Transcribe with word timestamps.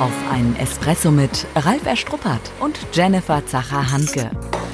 Auf 0.00 0.12
einen 0.28 0.56
Espresso 0.56 1.12
mit 1.12 1.46
Ralf 1.54 1.86
Erstruppert 1.86 2.40
und 2.58 2.76
Jennifer 2.92 3.46
Zacher-Hanke. 3.46 4.28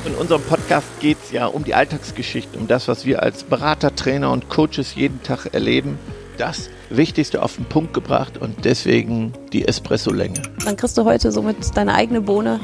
In 0.07 0.15
unserem 0.15 0.41
Podcast 0.41 0.87
geht 0.99 1.19
es 1.23 1.31
ja 1.31 1.45
um 1.45 1.63
die 1.63 1.75
Alltagsgeschichten, 1.75 2.59
um 2.59 2.67
das, 2.67 2.89
was 2.89 3.05
wir 3.05 3.23
als 3.23 3.45
Berater, 3.45 3.95
Trainer 3.95 4.33
und 4.33 4.49
Coaches 4.49 4.95
jeden 4.95 5.23
Tag 5.23 5.53
erleben. 5.53 5.99
Das 6.39 6.71
Wichtigste 6.89 7.43
auf 7.43 7.57
den 7.57 7.67
Punkt 7.67 7.93
gebracht 7.93 8.39
und 8.39 8.65
deswegen 8.65 9.35
die 9.53 9.69
Espresso-Länge. 9.69 10.41
Dann 10.65 10.77
kriegst 10.77 10.97
du 10.97 11.05
heute 11.05 11.31
somit 11.33 11.77
deine 11.77 11.95
eigene 11.95 12.23
Bohne, 12.23 12.59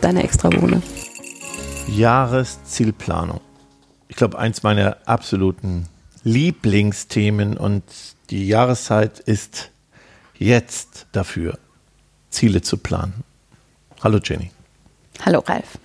deine 0.00 0.22
extra 0.22 0.48
Bohne. 0.48 0.80
Jahreszielplanung. 1.88 3.40
Ich 4.06 4.14
glaube, 4.14 4.38
eins 4.38 4.62
meiner 4.62 4.98
absoluten 5.06 5.88
Lieblingsthemen 6.22 7.56
und 7.56 7.82
die 8.30 8.46
Jahreszeit 8.46 9.18
ist 9.18 9.72
jetzt 10.38 11.08
dafür, 11.10 11.58
Ziele 12.30 12.62
zu 12.62 12.78
planen. 12.78 13.24
Hallo 14.02 14.18
Jenny. 14.22 14.50
Hallo 15.24 15.40
Ralf. 15.40 15.78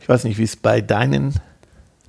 Ich 0.00 0.08
weiß 0.08 0.24
nicht, 0.24 0.38
wie 0.38 0.44
es 0.44 0.56
bei 0.56 0.80
deinen 0.80 1.34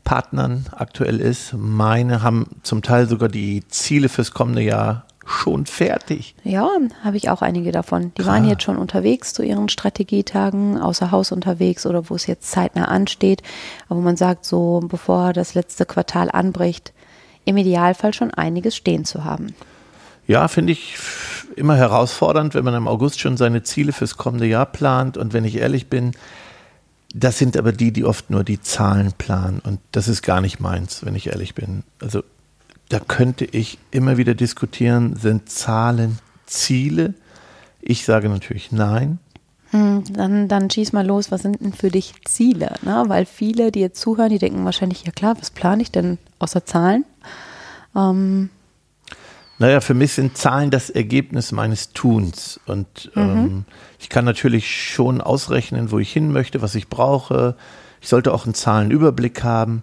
Partnern 0.04 0.66
aktuell 0.72 1.20
ist. 1.20 1.54
Meine 1.54 2.22
haben 2.22 2.48
zum 2.64 2.82
Teil 2.82 3.08
sogar 3.08 3.30
die 3.30 3.68
Ziele 3.70 4.10
fürs 4.10 4.32
kommende 4.32 4.62
Jahr 4.62 5.06
schon 5.26 5.66
fertig. 5.66 6.36
Ja, 6.44 6.70
habe 7.04 7.18
ich 7.18 7.30
auch 7.30 7.42
einige 7.42 7.72
davon. 7.72 8.14
Die 8.18 8.22
Klar. 8.22 8.36
waren 8.36 8.48
jetzt 8.48 8.64
schon 8.64 8.78
unterwegs 8.78 9.34
zu 9.34 9.44
ihren 9.44 9.68
Strategietagen, 9.68 10.80
außer 10.80 11.12
Haus 11.12 11.32
unterwegs 11.32 11.86
oder 11.86 12.10
wo 12.10 12.16
es 12.16 12.28
jetzt 12.28 12.50
zeitnah 12.50 12.86
ansteht. 12.86 13.44
Aber 13.90 14.00
wo 14.00 14.04
man 14.04 14.16
sagt, 14.16 14.46
so 14.46 14.82
bevor 14.88 15.34
das 15.34 15.54
letzte 15.54 15.86
Quartal 15.86 16.32
anbricht, 16.32 16.94
im 17.44 17.58
Idealfall 17.58 18.14
schon 18.14 18.34
einiges 18.34 18.76
stehen 18.76 19.06
zu 19.06 19.24
haben. 19.26 19.54
Ja, 20.28 20.48
finde 20.50 20.74
ich 20.74 20.98
immer 21.56 21.76
herausfordernd, 21.76 22.54
wenn 22.54 22.66
man 22.66 22.76
im 22.76 22.88
August 22.88 23.20
schon 23.20 23.38
seine 23.38 23.64
Ziele 23.64 23.94
fürs 23.94 24.18
kommende 24.18 24.46
Jahr 24.46 24.66
plant. 24.66 25.18
Und 25.18 25.34
wenn 25.34 25.46
ich 25.46 25.56
ehrlich 25.56 25.88
bin, 25.88 26.12
das 27.16 27.40
sind 27.40 27.58
aber 27.58 27.72
die, 27.72 27.92
die 27.92 28.06
oft 28.06 28.30
nur 28.30 28.44
die 28.44 28.62
Zahlen 28.62 29.14
planen. 29.18 29.60
Und 29.60 29.80
das 29.92 30.08
ist 30.08 30.22
gar 30.22 30.42
nicht 30.42 30.60
meins, 30.60 31.06
wenn 31.06 31.16
ich 31.16 31.28
ehrlich 31.28 31.56
bin. 31.56 31.84
Also 32.02 32.24
da 32.90 33.00
könnte 33.00 33.46
ich 33.46 33.80
immer 33.92 34.18
wieder 34.18 34.36
diskutieren, 34.36 35.16
sind 35.16 35.50
Zahlen 35.50 36.20
Ziele? 36.46 37.14
Ich 37.82 38.06
sage 38.06 38.30
natürlich 38.30 38.72
nein. 38.72 39.20
Hm, 39.72 40.04
dann, 40.12 40.48
dann 40.48 40.70
schieß 40.70 40.94
mal 40.94 41.06
los, 41.06 41.32
was 41.32 41.42
sind 41.42 41.60
denn 41.60 41.74
für 41.74 41.90
dich 41.90 42.14
Ziele? 42.26 42.76
Ne? 42.84 43.04
Weil 43.08 43.26
viele, 43.26 43.72
die 43.72 43.82
jetzt 43.82 44.00
zuhören, 44.00 44.30
die 44.30 44.40
denken 44.40 44.64
wahrscheinlich, 44.64 45.04
ja 45.04 45.12
klar, 45.12 45.36
was 45.40 45.52
plane 45.52 45.82
ich 45.82 45.92
denn 45.92 46.18
außer 46.40 46.66
Zahlen? 46.66 47.06
Ähm, 47.96 48.50
naja, 49.60 49.82
für 49.82 49.94
mich 49.94 50.14
sind 50.14 50.38
Zahlen 50.38 50.70
das 50.70 50.90
Ergebnis 50.90 51.52
meines 51.52 51.90
Tuns. 51.94 52.60
Und 52.66 53.12
mhm. 53.16 53.22
ähm, 53.22 53.66
ich 54.00 54.10
kann 54.10 54.26
natürlich 54.26 54.70
schon 54.92 55.22
ausrechnen, 55.22 55.92
wo 55.92 56.00
ich 56.00 56.12
hin 56.12 56.32
möchte, 56.32 56.62
was 56.62 56.76
ich 56.76 56.88
brauche. 56.90 57.56
Ich 58.02 58.10
sollte 58.10 58.34
auch 58.34 58.46
einen 58.46 58.54
Zahlenüberblick 58.54 59.44
haben. 59.44 59.82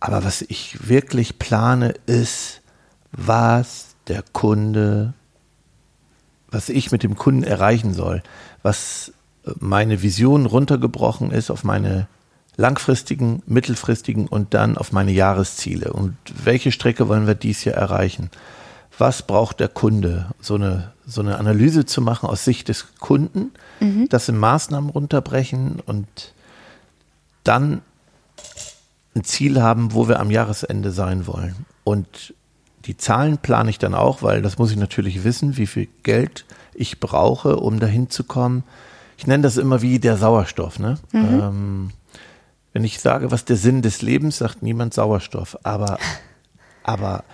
Aber 0.00 0.24
was 0.24 0.42
ich 0.42 0.88
wirklich 0.88 1.38
plane, 1.38 1.94
ist, 2.06 2.62
was 3.12 3.96
der 4.06 4.22
Kunde, 4.32 5.12
was 6.50 6.68
ich 6.68 6.92
mit 6.92 7.02
dem 7.02 7.16
Kunden 7.16 7.42
erreichen 7.42 7.92
soll, 7.92 8.22
was 8.62 9.12
meine 9.58 10.02
Vision 10.02 10.46
runtergebrochen 10.46 11.30
ist 11.30 11.50
auf 11.50 11.64
meine 11.64 12.06
langfristigen, 12.58 13.42
mittelfristigen 13.46 14.26
und 14.26 14.52
dann 14.52 14.76
auf 14.76 14.92
meine 14.92 15.12
Jahresziele. 15.12 15.92
Und 15.92 16.16
welche 16.44 16.72
Strecke 16.72 17.08
wollen 17.08 17.26
wir 17.26 17.36
dies 17.36 17.64
Jahr 17.64 17.76
erreichen? 17.76 18.30
Was 18.98 19.22
braucht 19.22 19.60
der 19.60 19.68
Kunde? 19.68 20.26
So 20.40 20.56
eine, 20.56 20.92
so 21.06 21.20
eine 21.20 21.38
Analyse 21.38 21.86
zu 21.86 22.02
machen 22.02 22.28
aus 22.28 22.44
Sicht 22.44 22.68
des 22.68 22.86
Kunden, 22.98 23.52
mhm. 23.78 24.08
das 24.08 24.28
in 24.28 24.36
Maßnahmen 24.36 24.90
runterbrechen 24.90 25.80
und 25.86 26.34
dann 27.44 27.80
ein 29.14 29.22
Ziel 29.22 29.62
haben, 29.62 29.94
wo 29.94 30.08
wir 30.08 30.18
am 30.18 30.32
Jahresende 30.32 30.90
sein 30.90 31.28
wollen. 31.28 31.54
Und 31.84 32.34
die 32.86 32.96
Zahlen 32.96 33.38
plane 33.38 33.70
ich 33.70 33.78
dann 33.78 33.94
auch, 33.94 34.22
weil 34.22 34.42
das 34.42 34.58
muss 34.58 34.72
ich 34.72 34.76
natürlich 34.76 35.22
wissen, 35.22 35.56
wie 35.56 35.68
viel 35.68 35.88
Geld 36.02 36.44
ich 36.74 36.98
brauche, 36.98 37.56
um 37.56 37.78
dahin 37.78 38.10
zu 38.10 38.24
kommen. 38.24 38.64
Ich 39.16 39.28
nenne 39.28 39.44
das 39.44 39.58
immer 39.58 39.80
wie 39.80 40.00
der 40.00 40.16
Sauerstoff. 40.16 40.80
Ne? 40.80 40.98
Mhm. 41.12 41.40
Ähm, 41.40 41.90
wenn 42.72 42.84
ich 42.84 43.00
sage, 43.00 43.30
was 43.30 43.44
der 43.44 43.56
Sinn 43.56 43.82
des 43.82 44.02
Lebens, 44.02 44.38
sagt 44.38 44.62
niemand 44.62 44.94
Sauerstoff. 44.94 45.58
Aber, 45.62 45.98
aber 46.82 47.24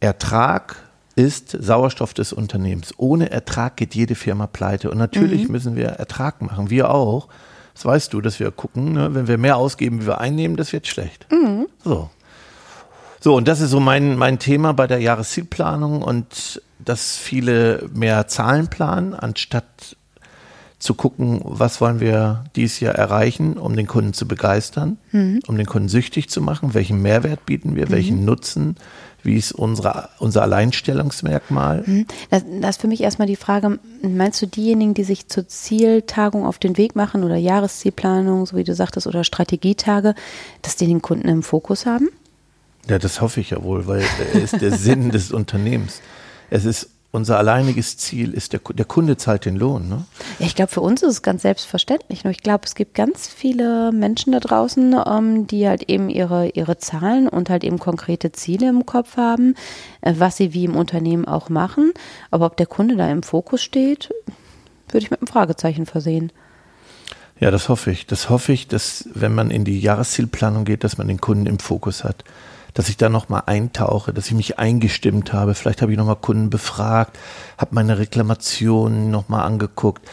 Ertrag 0.00 0.76
ist 1.16 1.50
Sauerstoff 1.50 2.14
des 2.14 2.32
Unternehmens. 2.32 2.94
Ohne 2.96 3.30
Ertrag 3.30 3.76
geht 3.76 3.94
jede 3.94 4.14
Firma 4.14 4.46
pleite. 4.46 4.90
Und 4.90 4.98
natürlich 4.98 5.46
mhm. 5.46 5.52
müssen 5.52 5.76
wir 5.76 5.86
Ertrag 5.88 6.42
machen. 6.42 6.70
Wir 6.70 6.90
auch. 6.90 7.28
Das 7.74 7.84
weißt 7.84 8.12
du, 8.12 8.20
dass 8.20 8.38
wir 8.40 8.50
gucken, 8.50 8.92
ne? 8.92 9.14
wenn 9.14 9.26
wir 9.26 9.38
mehr 9.38 9.56
ausgeben, 9.56 10.02
wie 10.02 10.06
wir 10.06 10.20
einnehmen, 10.20 10.56
das 10.56 10.72
wird 10.72 10.86
schlecht. 10.86 11.26
Mhm. 11.30 11.66
So. 11.82 12.10
So, 13.20 13.34
und 13.34 13.48
das 13.48 13.60
ist 13.60 13.70
so 13.70 13.80
mein, 13.80 14.16
mein 14.16 14.38
Thema 14.38 14.72
bei 14.72 14.86
der 14.86 15.00
Jahreszielplanung 15.00 16.02
und 16.02 16.62
dass 16.78 17.16
viele 17.16 17.88
mehr 17.92 18.28
Zahlen 18.28 18.68
planen, 18.68 19.12
anstatt 19.14 19.96
zu 20.78 20.94
gucken, 20.94 21.40
was 21.42 21.80
wollen 21.80 21.98
wir 21.98 22.44
dieses 22.54 22.78
Jahr 22.78 22.94
erreichen, 22.94 23.56
um 23.56 23.74
den 23.74 23.88
Kunden 23.88 24.12
zu 24.12 24.28
begeistern, 24.28 24.98
mhm. 25.10 25.40
um 25.48 25.56
den 25.56 25.66
Kunden 25.66 25.88
süchtig 25.88 26.30
zu 26.30 26.40
machen, 26.40 26.74
welchen 26.74 27.02
Mehrwert 27.02 27.46
bieten 27.46 27.74
wir, 27.74 27.86
mhm. 27.86 27.90
welchen 27.90 28.24
Nutzen, 28.24 28.76
wie 29.24 29.36
ist 29.36 29.50
unsere, 29.50 30.08
unser 30.18 30.42
Alleinstellungsmerkmal. 30.42 31.82
Mhm. 31.84 32.06
Das, 32.30 32.44
das 32.60 32.70
ist 32.76 32.80
für 32.80 32.86
mich 32.86 33.02
erstmal 33.02 33.26
die 33.26 33.36
Frage, 33.36 33.80
meinst 34.02 34.40
du 34.40 34.46
diejenigen, 34.46 34.94
die 34.94 35.02
sich 35.02 35.26
zur 35.26 35.48
Zieltagung 35.48 36.46
auf 36.46 36.58
den 36.58 36.76
Weg 36.76 36.94
machen 36.94 37.24
oder 37.24 37.36
Jahreszielplanung, 37.36 38.46
so 38.46 38.56
wie 38.56 38.64
du 38.64 38.74
sagtest, 38.74 39.08
oder 39.08 39.24
Strategietage, 39.24 40.14
dass 40.62 40.76
die 40.76 40.86
den 40.86 41.02
Kunden 41.02 41.28
im 41.28 41.42
Fokus 41.42 41.86
haben? 41.86 42.08
Ja, 42.88 42.98
das 42.98 43.20
hoffe 43.20 43.40
ich 43.40 43.50
ja 43.50 43.62
wohl, 43.64 43.88
weil 43.88 44.04
er 44.32 44.40
ist 44.40 44.60
der 44.60 44.72
Sinn 44.72 45.10
des 45.12 45.32
Unternehmens. 45.32 46.00
Es 46.50 46.64
ist 46.64 46.90
unser 47.18 47.36
alleiniges 47.36 47.96
Ziel 47.96 48.32
ist, 48.32 48.52
der, 48.54 48.60
der 48.60 48.84
Kunde 48.84 49.16
zahlt 49.16 49.44
den 49.44 49.56
Lohn. 49.56 49.88
Ne? 49.88 50.04
Ja, 50.38 50.46
ich 50.46 50.54
glaube, 50.54 50.70
für 50.70 50.80
uns 50.80 51.02
ist 51.02 51.10
es 51.10 51.22
ganz 51.22 51.42
selbstverständlich. 51.42 52.24
Nur 52.24 52.30
ich 52.30 52.42
glaube, 52.42 52.64
es 52.64 52.74
gibt 52.74 52.94
ganz 52.94 53.28
viele 53.28 53.92
Menschen 53.92 54.32
da 54.32 54.40
draußen, 54.40 54.96
ähm, 55.06 55.46
die 55.46 55.68
halt 55.68 55.82
eben 55.90 56.08
ihre, 56.08 56.48
ihre 56.50 56.78
Zahlen 56.78 57.28
und 57.28 57.50
halt 57.50 57.64
eben 57.64 57.78
konkrete 57.78 58.32
Ziele 58.32 58.68
im 58.68 58.86
Kopf 58.86 59.16
haben, 59.16 59.54
äh, 60.00 60.14
was 60.16 60.36
sie 60.36 60.54
wie 60.54 60.64
im 60.64 60.76
Unternehmen 60.76 61.26
auch 61.26 61.48
machen. 61.48 61.92
Aber 62.30 62.46
ob 62.46 62.56
der 62.56 62.66
Kunde 62.66 62.96
da 62.96 63.10
im 63.10 63.22
Fokus 63.22 63.62
steht, 63.62 64.10
würde 64.88 65.04
ich 65.04 65.10
mit 65.10 65.20
einem 65.20 65.26
Fragezeichen 65.26 65.84
versehen. 65.84 66.32
Ja, 67.40 67.50
das 67.50 67.68
hoffe 67.68 67.90
ich. 67.90 68.06
Das 68.06 68.30
hoffe 68.30 68.52
ich, 68.52 68.68
dass 68.68 69.08
wenn 69.12 69.34
man 69.34 69.50
in 69.50 69.64
die 69.64 69.80
Jahreszielplanung 69.80 70.64
geht, 70.64 70.84
dass 70.84 70.98
man 70.98 71.08
den 71.08 71.20
Kunden 71.20 71.46
im 71.46 71.58
Fokus 71.58 72.04
hat 72.04 72.24
dass 72.74 72.88
ich 72.88 72.96
da 72.96 73.08
nochmal 73.08 73.44
eintauche, 73.46 74.12
dass 74.12 74.26
ich 74.26 74.34
mich 74.34 74.58
eingestimmt 74.58 75.32
habe. 75.32 75.54
Vielleicht 75.54 75.82
habe 75.82 75.92
ich 75.92 75.98
nochmal 75.98 76.16
Kunden 76.16 76.50
befragt, 76.50 77.18
habe 77.56 77.74
meine 77.74 77.98
Reklamationen 77.98 79.10
nochmal 79.10 79.46
angeguckt, 79.46 80.08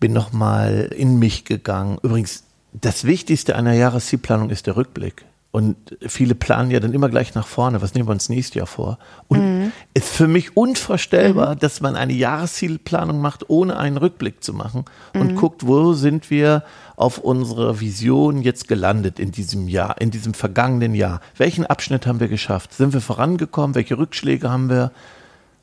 bin 0.00 0.12
nochmal 0.12 0.90
in 0.96 1.18
mich 1.18 1.44
gegangen. 1.44 1.98
Übrigens, 2.02 2.44
das 2.72 3.04
Wichtigste 3.04 3.56
einer 3.56 3.72
Jahreszielplanung 3.72 4.50
ist 4.50 4.66
der 4.66 4.76
Rückblick. 4.76 5.24
Und 5.54 5.76
viele 6.04 6.34
planen 6.34 6.72
ja 6.72 6.80
dann 6.80 6.92
immer 6.92 7.08
gleich 7.08 7.36
nach 7.36 7.46
vorne. 7.46 7.80
Was 7.80 7.94
nehmen 7.94 8.08
wir 8.08 8.12
uns 8.12 8.28
nächstes 8.28 8.56
Jahr 8.56 8.66
vor? 8.66 8.98
Und 9.28 9.38
mhm. 9.38 9.72
ist 9.94 10.08
für 10.08 10.26
mich 10.26 10.56
unvorstellbar, 10.56 11.54
mhm. 11.54 11.58
dass 11.60 11.80
man 11.80 11.94
eine 11.94 12.12
Jahreszielplanung 12.12 13.20
macht, 13.20 13.48
ohne 13.48 13.78
einen 13.78 13.96
Rückblick 13.96 14.42
zu 14.42 14.52
machen 14.52 14.84
und 15.14 15.34
mhm. 15.34 15.36
guckt, 15.36 15.64
wo 15.64 15.92
sind 15.92 16.28
wir 16.28 16.64
auf 16.96 17.18
unserer 17.18 17.78
Vision 17.78 18.42
jetzt 18.42 18.66
gelandet 18.66 19.20
in 19.20 19.30
diesem 19.30 19.68
Jahr, 19.68 20.00
in 20.00 20.10
diesem 20.10 20.34
vergangenen 20.34 20.92
Jahr? 20.92 21.20
Welchen 21.36 21.64
Abschnitt 21.64 22.04
haben 22.08 22.18
wir 22.18 22.26
geschafft? 22.26 22.74
Sind 22.74 22.92
wir 22.92 23.00
vorangekommen? 23.00 23.76
Welche 23.76 23.96
Rückschläge 23.96 24.50
haben 24.50 24.68
wir? 24.68 24.90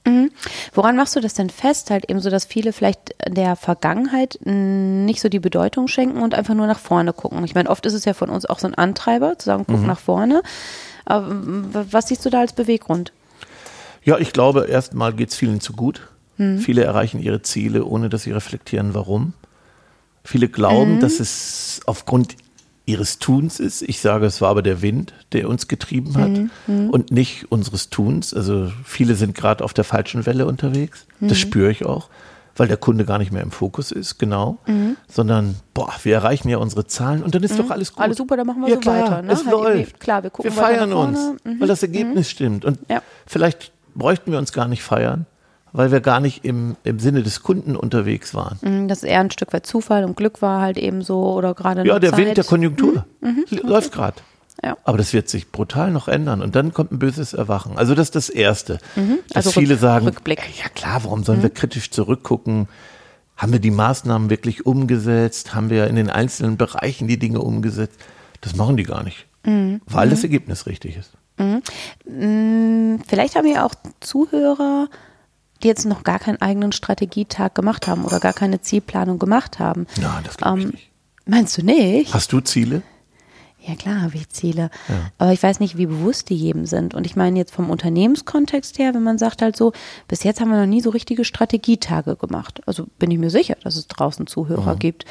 Mhm. 0.06 0.32
Woran 0.74 0.96
machst 0.96 1.16
du 1.16 1.20
das 1.20 1.34
denn 1.34 1.50
fest? 1.50 1.92
Halt 1.92 2.10
eben 2.10 2.20
so, 2.20 2.30
dass 2.30 2.46
viele 2.46 2.74
vielleicht 2.74 3.16
der 3.28 3.56
Vergangenheit 3.56 4.40
nicht 4.44 5.22
so 5.22 5.30
die 5.30 5.40
Bedeutung 5.40 5.88
schenken 5.88 6.22
und 6.22 6.34
einfach 6.34 6.56
nur 6.56 6.68
nach 6.68 6.80
vorne 6.80 7.14
gucken. 7.14 7.44
Ich 7.44 7.56
meine, 7.56 7.70
oft 7.70 7.86
ist 7.86 7.94
es 7.94 8.06
ja 8.06 8.14
von 8.14 8.30
uns 8.30 8.46
auch 8.46 8.60
so 8.60 8.68
ein 8.68 8.76
Antreiber, 8.76 9.38
zu 9.38 9.46
sagen, 9.46 9.66
guck 9.68 9.82
mhm. 9.82 9.88
nach 9.88 10.00
vorne. 10.00 10.42
Aber 11.06 11.28
was 11.92 12.08
siehst 12.08 12.26
du 12.26 12.30
da 12.30 12.40
als 12.40 12.54
Beweggrund? 12.54 13.12
Ja, 14.04 14.18
ich 14.18 14.34
glaube, 14.34 14.66
erstmal 14.66 15.14
geht 15.14 15.30
es 15.30 15.36
vielen 15.36 15.62
zu 15.62 15.74
gut. 15.74 16.08
Mhm. 16.38 16.60
Viele 16.60 16.84
erreichen 16.84 17.22
ihre 17.22 17.42
Ziele, 17.42 17.86
ohne 17.86 18.10
dass 18.10 18.24
sie 18.24 18.32
reflektieren, 18.32 18.94
warum. 18.94 19.34
Viele 20.24 20.50
glauben, 20.50 20.96
mhm. 20.96 21.00
dass 21.00 21.20
es 21.20 21.82
aufgrund 21.86 22.36
ihres 22.92 23.20
Tuns 23.20 23.60
ist. 23.60 23.82
Ich 23.82 24.02
sage, 24.02 24.26
es 24.26 24.42
war 24.42 24.50
aber 24.50 24.62
der 24.62 24.82
Wind, 24.82 25.14
der 25.32 25.48
uns 25.48 25.70
getrieben 25.70 26.18
hat 26.18 26.30
mhm. 26.30 26.52
mhm. 26.68 26.90
und 26.90 27.12
nicht 27.12 27.50
unseres 27.50 27.90
Tuns. 27.90 28.34
Also 28.34 28.72
viele 28.84 29.16
sind 29.16 29.34
gerade 29.34 29.64
auf 29.64 29.74
der 29.74 29.86
falschen 29.86 30.26
Welle 30.26 30.46
unterwegs. 30.46 31.06
Mhm. 31.20 31.30
Das 31.30 31.40
spüre 31.40 31.72
ich 31.72 31.86
auch, 31.86 32.10
weil 32.58 32.68
der 32.68 32.76
Kunde 32.76 33.06
gar 33.06 33.18
nicht 33.18 33.32
mehr 33.32 33.44
im 33.44 33.52
Fokus 33.52 33.94
ist, 33.94 34.20
genau. 34.20 34.58
Mhm. 34.68 34.98
Sondern, 35.08 35.56
boah, 35.74 35.94
wir 36.04 36.16
erreichen 36.16 36.50
ja 36.50 36.58
unsere 36.58 36.86
Zahlen 36.86 37.24
und 37.24 37.34
dann 37.34 37.44
ist 37.44 37.58
doch 37.58 37.66
mhm. 37.66 37.72
alles 37.72 37.94
gut. 37.94 38.04
Alles 38.04 38.18
super, 38.18 38.36
dann 38.36 38.46
machen 38.46 38.62
wir 38.62 38.70
ja, 38.70 38.76
so 38.76 38.82
klar, 38.82 39.04
weiter. 39.04 39.22
Ne? 39.22 39.32
Es 39.32 39.46
halt 39.46 39.52
läuft. 39.52 40.00
Klar, 40.02 40.24
wir 40.24 40.30
gucken 40.30 40.52
Wir 40.52 40.62
feiern 40.62 40.92
uns, 40.92 41.20
mhm. 41.46 41.62
weil 41.62 41.68
das 41.70 41.82
Ergebnis 41.82 42.30
stimmt. 42.30 42.66
Und 42.66 42.78
ja. 42.90 43.02
vielleicht 43.26 43.72
bräuchten 43.96 44.34
wir 44.34 44.38
uns 44.38 44.52
gar 44.52 44.68
nicht 44.68 44.84
feiern, 44.84 45.26
weil 45.74 45.92
wir 45.92 46.02
gar 46.02 46.20
nicht 46.20 46.44
im, 46.46 46.76
im 46.84 47.00
Sinne 47.00 47.24
des 47.24 47.44
Kunden 47.44 47.76
unterwegs 47.76 48.34
waren. 48.34 48.58
Mhm, 48.62 48.88
Dass 48.88 49.04
eher 49.04 49.20
ein 49.22 49.32
Stück 49.32 49.54
weit 49.54 49.66
Zufall 49.66 50.04
und 50.04 50.16
Glück 50.18 50.42
war 50.42 50.62
halt 50.62 50.78
eben 50.78 51.02
so 51.02 51.34
oder 51.34 51.54
gerade 51.54 51.86
Ja, 51.86 52.00
der 52.00 52.12
Zeit. 52.12 52.20
Wind 52.20 52.38
der 52.38 52.44
Konjunktur 52.44 53.06
läuft 53.64 53.92
gerade. 53.94 54.18
Ja. 54.64 54.78
Aber 54.84 54.98
das 55.00 55.12
wird 55.14 55.28
sich 55.28 55.52
brutal 55.52 55.90
noch 55.92 56.08
ändern 56.08 56.42
und 56.42 56.56
dann 56.56 56.72
kommt 56.74 56.92
ein 56.92 57.00
böses 57.00 57.34
Erwachen. 57.34 57.78
Also 57.78 57.96
das 57.96 58.08
ist 58.10 58.16
das 58.16 58.30
Erste. 58.30 58.78
Dass 59.30 59.48
Also 59.48 59.60
viele 59.60 59.76
sagen, 59.78 60.06
Rückblick. 60.06 60.40
ja 60.62 60.70
klar, 60.70 61.04
warum 61.04 61.24
sollen 61.24 61.42
wir 61.42 61.50
kritisch 61.50 61.90
zurückgucken? 61.90 62.68
Haben 63.38 63.54
wir 63.54 63.60
die 63.60 63.72
Maßnahmen 63.72 64.30
wirklich 64.30 64.68
umgesetzt? 64.68 65.56
Haben 65.56 65.72
wir 65.72 65.88
in 65.88 65.96
den 65.96 66.12
einzelnen 66.12 66.58
Bereichen 66.58 67.08
die 67.08 67.18
Dinge 67.18 67.40
umgesetzt? 67.40 68.00
Das 68.42 68.56
machen 68.56 68.78
die 68.78 68.84
gar 68.84 69.04
nicht, 69.04 69.26
weil 69.88 70.10
das 70.10 70.22
Ergebnis 70.22 70.68
richtig 70.68 70.98
ist. 70.98 71.12
Vielleicht 72.06 73.36
haben 73.36 73.46
wir 73.46 73.66
auch 73.66 73.74
Zuhörer, 74.00 74.90
die 75.64 75.68
jetzt 75.68 75.86
noch 75.86 76.04
gar 76.04 76.20
keinen 76.20 76.42
eigenen 76.42 76.72
Strategietag 76.72 77.54
gemacht 77.56 77.88
haben 77.88 78.04
oder 78.06 78.20
gar 78.20 78.34
keine 78.34 78.62
Zielplanung 78.62 79.20
gemacht 79.20 79.60
haben. 79.60 79.88
Nein, 80.00 80.24
das 80.24 80.38
glaube 80.38 80.60
ich 80.60 80.66
Ähm, 80.66 80.72
nicht. 80.72 80.90
Meinst 81.26 81.58
du 81.58 81.64
nicht? 81.64 82.14
Hast 82.14 82.34
du 82.34 82.40
Ziele? 82.42 82.82
Ja, 83.64 83.76
klar 83.76 84.02
habe 84.02 84.16
ich 84.16 84.28
Ziele. 84.30 84.72
Aber 85.20 85.34
ich 85.34 85.44
weiß 85.44 85.60
nicht, 85.60 85.78
wie 85.78 85.86
bewusst 85.86 86.30
die 86.30 86.36
jedem 86.36 86.66
sind. 86.66 86.96
Und 86.96 87.06
ich 87.06 87.16
meine 87.16 87.38
jetzt 87.38 87.54
vom 87.54 87.70
Unternehmenskontext 87.70 88.80
her, 88.80 88.96
wenn 88.96 89.04
man 89.04 89.20
sagt 89.20 89.44
halt 89.44 89.56
so, 89.56 89.72
bis 90.08 90.24
jetzt 90.24 90.42
haben 90.42 90.50
wir 90.50 90.60
noch 90.60 90.66
nie 90.66 90.82
so 90.82 90.90
richtige 90.90 91.24
Strategietage 91.26 92.16
gemacht. 92.16 92.62
Also 92.66 92.88
bin 92.98 93.12
ich 93.12 93.20
mir 93.20 93.30
sicher, 93.30 93.56
dass 93.64 93.76
es 93.76 93.88
draußen 93.88 94.26
Zuhörer 94.26 94.76
gibt. 94.78 95.06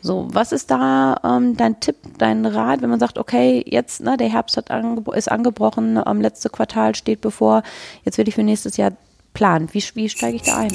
So, 0.00 0.28
was 0.32 0.52
ist 0.52 0.70
da 0.70 1.20
ähm, 1.22 1.58
dein 1.58 1.78
Tipp, 1.80 1.96
dein 2.16 2.46
Rat, 2.46 2.80
wenn 2.80 2.88
man 2.88 3.00
sagt, 3.00 3.18
okay, 3.18 3.62
jetzt, 3.66 4.00
ne, 4.00 4.16
der 4.16 4.30
Herbst 4.30 4.56
hat 4.56 4.70
angebro 4.70 5.12
ist 5.12 5.30
angebrochen, 5.30 6.00
ähm, 6.06 6.22
letzte 6.22 6.48
Quartal 6.48 6.94
steht 6.94 7.20
bevor, 7.20 7.62
jetzt 8.02 8.16
will 8.16 8.26
ich 8.26 8.34
für 8.34 8.42
nächstes 8.42 8.78
Jahr 8.78 8.92
planen. 9.34 9.68
Wie, 9.72 9.82
wie 9.94 10.08
steige 10.08 10.36
ich 10.36 10.42
da 10.42 10.58
ein? 10.58 10.72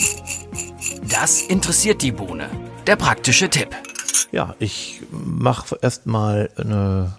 Das 1.10 1.42
interessiert 1.42 2.02
die 2.02 2.12
Bohne. 2.12 2.50
Der 2.88 2.96
praktische 2.96 3.50
Tipp. 3.50 3.69
Ja, 4.31 4.56
ich 4.60 5.02
mache 5.12 5.78
erstmal 5.81 6.50
eine, 6.57 7.13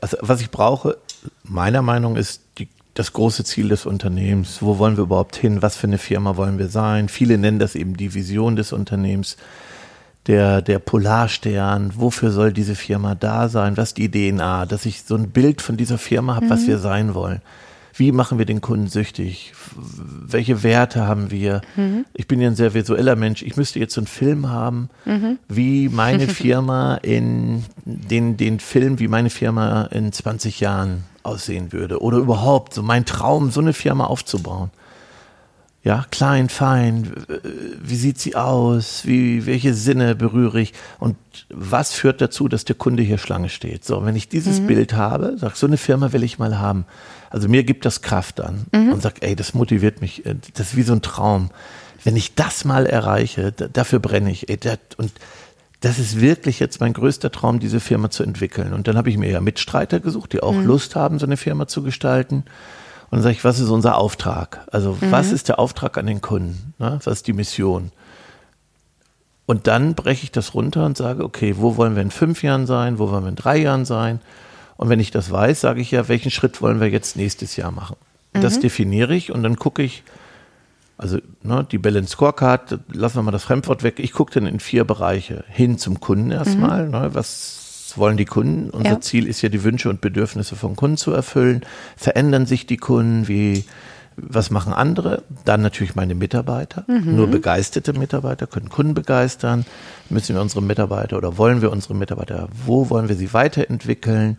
also 0.00 0.16
was 0.20 0.40
ich 0.40 0.50
brauche, 0.50 0.98
meiner 1.42 1.82
Meinung 1.82 2.16
ist 2.16 2.42
die, 2.58 2.68
das 2.94 3.12
große 3.12 3.44
Ziel 3.44 3.68
des 3.68 3.86
Unternehmens. 3.86 4.58
Wo 4.60 4.78
wollen 4.78 4.96
wir 4.96 5.04
überhaupt 5.04 5.36
hin? 5.36 5.62
Was 5.62 5.76
für 5.76 5.86
eine 5.86 5.98
Firma 5.98 6.36
wollen 6.36 6.58
wir 6.58 6.68
sein? 6.68 7.08
Viele 7.08 7.38
nennen 7.38 7.58
das 7.58 7.74
eben 7.74 7.96
die 7.96 8.14
Vision 8.14 8.56
des 8.56 8.72
Unternehmens. 8.72 9.36
Der, 10.26 10.62
der 10.62 10.78
Polarstern, 10.78 11.92
wofür 11.96 12.30
soll 12.30 12.52
diese 12.52 12.74
Firma 12.76 13.14
da 13.14 13.48
sein? 13.48 13.76
Was 13.76 13.90
ist 13.90 13.98
die 13.98 14.10
DNA? 14.10 14.64
Dass 14.66 14.86
ich 14.86 15.02
so 15.02 15.16
ein 15.16 15.30
Bild 15.30 15.60
von 15.60 15.76
dieser 15.76 15.98
Firma 15.98 16.36
habe, 16.36 16.48
was 16.48 16.66
wir 16.66 16.78
sein 16.78 17.14
wollen. 17.14 17.42
Wie 17.96 18.10
machen 18.10 18.38
wir 18.38 18.44
den 18.44 18.60
Kunden 18.60 18.88
süchtig? 18.88 19.52
Welche 19.76 20.62
Werte 20.62 21.06
haben 21.06 21.30
wir? 21.30 21.60
Ich 22.12 22.26
bin 22.26 22.40
ja 22.40 22.48
ein 22.48 22.56
sehr 22.56 22.74
visueller 22.74 23.14
Mensch. 23.14 23.42
Ich 23.42 23.56
müsste 23.56 23.78
jetzt 23.78 23.94
so 23.94 24.00
einen 24.00 24.08
Film 24.08 24.50
haben, 24.50 24.90
wie 25.48 25.88
meine 25.88 26.26
Firma 26.28 26.96
in 26.96 27.64
den, 27.84 28.36
den 28.36 28.58
Film, 28.58 28.98
wie 28.98 29.08
meine 29.08 29.30
Firma 29.30 29.84
in 29.84 30.12
20 30.12 30.60
Jahren 30.60 31.04
aussehen 31.22 31.72
würde. 31.72 32.02
Oder 32.02 32.18
überhaupt 32.18 32.74
so 32.74 32.82
mein 32.82 33.04
Traum, 33.04 33.50
so 33.50 33.60
eine 33.60 33.72
Firma 33.72 34.06
aufzubauen. 34.06 34.70
Ja, 35.84 36.06
klein, 36.10 36.48
fein, 36.48 37.12
wie 37.78 37.96
sieht 37.96 38.18
sie 38.18 38.36
aus, 38.36 39.02
wie, 39.04 39.44
welche 39.44 39.74
Sinne 39.74 40.14
berühre 40.14 40.58
ich 40.58 40.72
und 40.98 41.16
was 41.50 41.92
führt 41.92 42.22
dazu, 42.22 42.48
dass 42.48 42.64
der 42.64 42.74
Kunde 42.74 43.02
hier 43.02 43.18
Schlange 43.18 43.50
steht. 43.50 43.84
So, 43.84 44.02
wenn 44.02 44.16
ich 44.16 44.30
dieses 44.30 44.60
Bild 44.66 44.94
habe, 44.94 45.36
sag, 45.36 45.56
so 45.56 45.66
eine 45.66 45.76
Firma 45.76 46.14
will 46.14 46.22
ich 46.22 46.38
mal 46.38 46.58
haben. 46.58 46.86
Also 47.28 47.50
mir 47.50 47.64
gibt 47.64 47.84
das 47.84 48.00
Kraft 48.00 48.40
an 48.40 48.64
und 48.92 49.02
sag, 49.02 49.22
ey, 49.22 49.36
das 49.36 49.52
motiviert 49.52 50.00
mich, 50.00 50.24
äh, 50.24 50.36
das 50.54 50.68
ist 50.68 50.76
wie 50.76 50.82
so 50.84 50.94
ein 50.94 51.02
Traum. 51.02 51.50
Wenn 52.02 52.16
ich 52.16 52.34
das 52.34 52.64
mal 52.64 52.86
erreiche, 52.86 53.52
da, 53.52 53.68
dafür 53.68 53.98
brenne 53.98 54.30
ich. 54.30 54.48
Ey, 54.48 54.56
das, 54.56 54.78
und 54.96 55.12
das 55.80 55.98
ist 55.98 56.18
wirklich 56.18 56.60
jetzt 56.60 56.80
mein 56.80 56.94
größter 56.94 57.30
Traum, 57.30 57.60
diese 57.60 57.78
Firma 57.78 58.08
zu 58.08 58.22
entwickeln. 58.22 58.72
Und 58.72 58.88
dann 58.88 58.96
habe 58.96 59.10
ich 59.10 59.18
mir 59.18 59.30
ja 59.30 59.42
Mitstreiter 59.42 60.00
gesucht, 60.00 60.32
die 60.32 60.42
auch 60.42 60.54
Lust 60.54 60.96
haben, 60.96 61.18
so 61.18 61.26
eine 61.26 61.36
Firma 61.36 61.66
zu 61.66 61.82
gestalten. 61.82 62.44
Und 63.14 63.18
dann 63.18 63.22
sage 63.22 63.36
ich, 63.36 63.44
was 63.44 63.60
ist 63.60 63.68
unser 63.68 63.96
Auftrag? 63.96 64.66
Also 64.72 64.98
was 65.00 65.30
ist 65.30 65.48
der 65.48 65.60
Auftrag 65.60 65.98
an 65.98 66.06
den 66.06 66.20
Kunden? 66.20 66.74
Ne? 66.80 66.98
Was 67.04 67.18
ist 67.18 67.28
die 67.28 67.32
Mission? 67.32 67.92
Und 69.46 69.68
dann 69.68 69.94
breche 69.94 70.24
ich 70.24 70.32
das 70.32 70.52
runter 70.52 70.84
und 70.84 70.96
sage, 70.96 71.22
okay, 71.22 71.54
wo 71.58 71.76
wollen 71.76 71.94
wir 71.94 72.02
in 72.02 72.10
fünf 72.10 72.42
Jahren 72.42 72.66
sein? 72.66 72.98
Wo 72.98 73.12
wollen 73.12 73.22
wir 73.22 73.28
in 73.28 73.36
drei 73.36 73.58
Jahren 73.58 73.84
sein? 73.84 74.18
Und 74.76 74.88
wenn 74.88 74.98
ich 74.98 75.12
das 75.12 75.30
weiß, 75.30 75.60
sage 75.60 75.80
ich 75.80 75.92
ja, 75.92 76.08
welchen 76.08 76.32
Schritt 76.32 76.60
wollen 76.60 76.80
wir 76.80 76.90
jetzt 76.90 77.14
nächstes 77.14 77.54
Jahr 77.54 77.70
machen? 77.70 77.94
Das 78.32 78.58
definiere 78.58 79.14
ich 79.14 79.30
und 79.30 79.44
dann 79.44 79.54
gucke 79.54 79.84
ich, 79.84 80.02
also 80.98 81.18
ne, 81.44 81.64
die 81.70 81.78
Balance 81.78 82.10
Scorecard, 82.10 82.80
lassen 82.92 83.14
wir 83.14 83.22
mal 83.22 83.30
das 83.30 83.44
Fremdwort 83.44 83.84
weg. 83.84 84.00
Ich 84.00 84.10
gucke 84.10 84.34
dann 84.34 84.46
in 84.46 84.58
vier 84.58 84.82
Bereiche 84.82 85.44
hin 85.46 85.78
zum 85.78 86.00
Kunden 86.00 86.32
erstmal. 86.32 86.88
Ne, 86.88 87.10
was 87.12 87.63
wollen 87.98 88.16
die 88.16 88.24
Kunden? 88.24 88.70
Unser 88.70 88.90
Ja. 88.92 89.00
Ziel 89.00 89.26
ist 89.26 89.42
ja, 89.42 89.48
die 89.48 89.64
Wünsche 89.64 89.88
und 89.90 90.00
Bedürfnisse 90.00 90.56
von 90.56 90.76
Kunden 90.76 90.96
zu 90.96 91.12
erfüllen. 91.12 91.62
Verändern 91.96 92.46
sich 92.46 92.66
die 92.66 92.76
Kunden? 92.76 93.28
Wie, 93.28 93.64
was 94.16 94.50
machen 94.50 94.72
andere? 94.72 95.22
Dann 95.44 95.62
natürlich 95.62 95.94
meine 95.94 96.14
Mitarbeiter. 96.14 96.84
Nur 96.86 97.26
begeisterte 97.26 97.92
Mitarbeiter 97.92 98.46
können 98.46 98.68
Kunden 98.68 98.94
begeistern. 98.94 99.64
Müssen 100.10 100.34
wir 100.34 100.42
unsere 100.42 100.62
Mitarbeiter 100.62 101.16
oder 101.16 101.36
wollen 101.38 101.62
wir 101.62 101.72
unsere 101.72 101.94
Mitarbeiter, 101.94 102.48
wo 102.64 102.90
wollen 102.90 103.08
wir 103.08 103.16
sie 103.16 103.32
weiterentwickeln? 103.32 104.38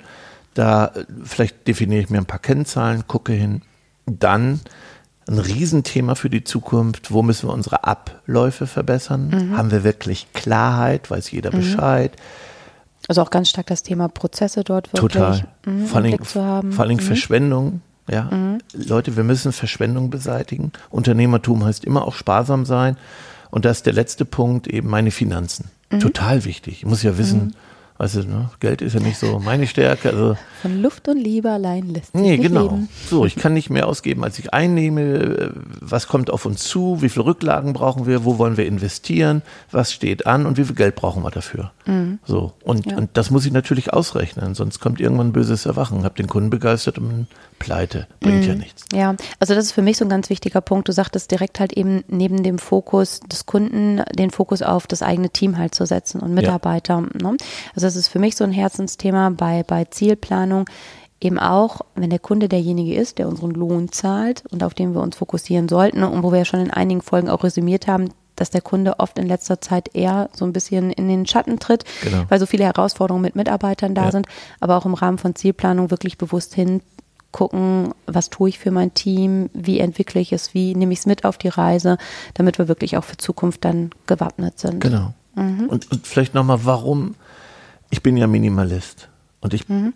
Da 0.54 0.88
äh, 0.88 1.06
vielleicht 1.24 1.68
definiere 1.68 2.02
ich 2.02 2.10
mir 2.10 2.18
ein 2.20 2.26
paar 2.26 2.40
Kennzahlen, 2.40 3.04
gucke 3.08 3.34
hin. 3.34 3.62
Dann 4.06 4.62
ein 5.28 5.40
Riesenthema 5.40 6.16
für 6.16 6.30
die 6.30 6.44
Zukunft. 6.44 7.12
Wo 7.12 7.24
müssen 7.24 7.50
wir 7.50 7.54
unsere 7.54 7.84
Abläufe 7.84 8.68
verbessern? 8.68 9.54
Haben 9.58 9.72
wir 9.72 9.84
wirklich 9.84 10.28
Klarheit? 10.34 11.10
Weiß 11.10 11.32
jeder 11.32 11.50
Bescheid? 11.50 12.16
Also 13.08 13.22
auch 13.22 13.30
ganz 13.30 13.50
stark 13.50 13.68
das 13.68 13.84
Thema 13.84 14.08
Prozesse 14.08 14.64
dort 14.64 14.88
wirklich 14.94 15.14
Total. 15.14 15.46
mhm, 15.66 15.86
vor 15.86 15.98
allem, 16.02 16.24
zu 16.24 16.42
haben. 16.44 16.72
vor 16.72 16.86
allem 16.86 16.98
Mhm. 16.98 17.02
Verschwendung. 17.02 17.82
Ja, 18.10 18.30
Leute, 18.74 19.16
wir 19.16 19.24
müssen 19.24 19.52
Verschwendung 19.52 20.12
beseitigen. 20.12 20.72
Unternehmertum 20.92 21.66
heißt 21.66 21.84
immer 21.86 22.06
auch 22.06 22.14
sparsam 22.14 22.66
sein. 22.66 22.98
Und 23.50 23.66
das 23.66 23.78
ist 23.78 23.86
der 23.88 23.94
letzte 23.94 24.26
Punkt, 24.26 24.68
eben 24.68 24.90
meine 24.90 25.10
Finanzen. 25.12 25.72
Mhm. 25.92 26.02
Total 26.02 26.46
wichtig. 26.46 26.78
Ich 26.80 26.86
muss 26.86 27.02
ja 27.02 27.18
wissen, 27.18 27.56
du, 27.98 28.24
ne, 28.28 28.50
Geld 28.60 28.82
ist 28.82 28.94
ja 28.94 29.00
nicht 29.00 29.18
so 29.18 29.40
meine 29.40 29.68
Stärke. 29.68 30.10
Also 30.10 30.38
Von 30.62 30.82
Luft 30.82 31.08
und 31.08 31.18
Liebe 31.18 31.50
allein 31.50 31.90
lässt 31.90 32.12
sich 32.12 32.22
Nee, 32.22 32.38
nicht 32.38 32.44
genau. 32.48 32.64
leben. 32.64 32.90
So, 33.10 33.26
ich 33.26 33.36
kann 33.36 33.54
nicht 33.54 33.70
mehr 33.70 33.88
ausgeben, 33.88 34.24
als 34.24 34.38
ich 34.38 34.54
einnehme. 34.54 35.54
Was 35.80 36.08
kommt 36.08 36.30
auf 36.30 36.46
uns 36.46 36.64
zu? 36.64 37.02
Wie 37.02 37.10
viele 37.10 37.26
Rücklagen 37.26 37.74
brauchen 37.74 38.06
wir? 38.06 38.26
Wo 38.26 38.38
wollen 38.38 38.58
wir 38.58 38.66
investieren? 38.66 39.42
Was 39.72 39.94
steht 39.94 40.28
an? 40.28 40.46
Und 40.46 40.58
wie 40.58 40.66
viel 40.66 40.76
Geld 40.76 40.96
brauchen 40.96 41.24
wir 41.24 41.32
dafür? 41.32 41.72
So. 42.26 42.54
Und, 42.64 42.88
und 42.88 43.12
das 43.14 43.30
muss 43.30 43.46
ich 43.46 43.52
natürlich 43.52 43.94
ausrechnen, 43.94 44.56
sonst 44.56 44.80
kommt 44.80 45.00
irgendwann 45.00 45.28
ein 45.28 45.34
böses 45.34 45.68
Erwachen. 45.68 46.04
Hab 46.04 46.16
den 46.16 46.26
Kunden 46.28 46.50
begeistert 46.50 46.98
und 46.98 47.28
pleite. 47.60 48.08
Bringt 48.20 48.46
ja 48.46 48.56
nichts. 48.56 48.86
Ja, 48.92 49.16
also 49.40 49.54
das 49.54 49.66
ist 49.66 49.72
für 49.72 49.84
mich 49.84 49.98
so 49.98 50.04
ein 50.06 50.10
ganz 50.10 50.30
wichtiger 50.32 50.62
Punkt. 50.62 50.88
Du 50.88 50.92
sagtest 50.92 51.30
direkt 51.32 51.60
halt 51.60 51.74
eben 51.74 52.04
neben 52.08 52.42
dem 52.44 52.58
Fokus 52.58 53.20
des 53.22 53.46
Kunden 53.46 54.02
den 54.18 54.32
Fokus 54.32 54.62
auf 54.64 54.88
das 54.88 55.02
eigene 55.04 55.30
Team 55.30 55.58
halt 55.58 55.76
zu 55.76 55.86
setzen 55.86 56.20
und 56.22 56.34
Mitarbeiter. 56.34 57.02
Ne? 57.02 57.38
Also 57.76 57.85
das 57.86 57.96
ist 57.96 58.08
für 58.10 58.20
mich 58.20 58.36
so 58.36 58.44
ein 58.44 58.52
Herzensthema 58.52 59.30
bei, 59.30 59.64
bei 59.64 59.86
Zielplanung. 59.86 60.66
Eben 61.22 61.40
auch, 61.40 61.82
wenn 61.96 62.10
der 62.10 62.20
Kunde 62.20 62.50
derjenige 62.50 62.94
ist, 62.96 63.18
der 63.20 63.28
unseren 63.30 63.52
Lohn 63.52 63.92
zahlt 63.92 64.44
und 64.52 64.64
auf 64.64 64.74
den 64.74 64.94
wir 64.94 65.02
uns 65.02 65.16
fokussieren 65.16 65.70
sollten 65.70 66.04
und 66.04 66.22
wo 66.24 66.32
wir 66.32 66.40
ja 66.40 66.46
schon 66.46 66.60
in 66.60 66.72
einigen 66.72 67.02
Folgen 67.02 67.30
auch 67.30 67.44
resümiert 67.44 67.88
haben, 67.88 68.10
dass 68.36 68.50
der 68.50 68.60
Kunde 68.62 69.00
oft 69.00 69.18
in 69.18 69.28
letzter 69.28 69.62
Zeit 69.62 69.96
eher 69.96 70.30
so 70.34 70.44
ein 70.44 70.52
bisschen 70.52 70.92
in 70.92 71.08
den 71.08 71.26
Schatten 71.26 71.58
tritt, 71.58 71.86
Genau. 72.04 72.26
weil 72.28 72.38
so 72.40 72.46
viele 72.46 72.66
Herausforderungen 72.66 73.22
mit 73.24 73.36
Mitarbeitern 73.38 73.96
da 73.96 74.06
Ja. 74.06 74.12
sind, 74.12 74.28
aber 74.60 74.76
auch 74.76 74.86
im 74.86 74.94
Rahmen 74.94 75.18
von 75.18 75.36
Zielplanung 75.36 75.90
wirklich 75.90 76.18
bewusst 76.18 76.54
hingucken, 76.54 77.94
was 78.08 78.30
tue 78.30 78.50
ich 78.50 78.60
für 78.60 78.72
mein 78.72 78.94
Team, 78.94 79.50
wie 79.54 79.80
entwickle 79.80 80.20
ich 80.20 80.34
es, 80.34 80.54
wie 80.54 80.76
nehme 80.76 80.92
ich 80.92 81.00
es 81.00 81.06
mit 81.06 81.24
auf 81.24 81.38
die 81.38 81.48
Reise, 81.48 81.98
damit 82.34 82.58
wir 82.58 82.68
wirklich 82.68 82.98
auch 82.98 83.06
für 83.06 83.16
Zukunft 83.18 83.64
dann 83.64 83.92
gewappnet 84.06 84.60
sind. 84.60 84.82
Genau. 84.82 85.14
Mhm. 85.36 85.68
Und, 85.70 85.90
und 85.92 86.06
vielleicht 86.06 86.34
nochmal, 86.34 86.60
warum? 86.66 87.16
Ich 87.90 88.02
bin 88.04 88.18
ja 88.18 88.28
Minimalist. 88.28 89.10
Und 89.42 89.54
ich, 89.54 89.68
Mhm. 89.70 89.94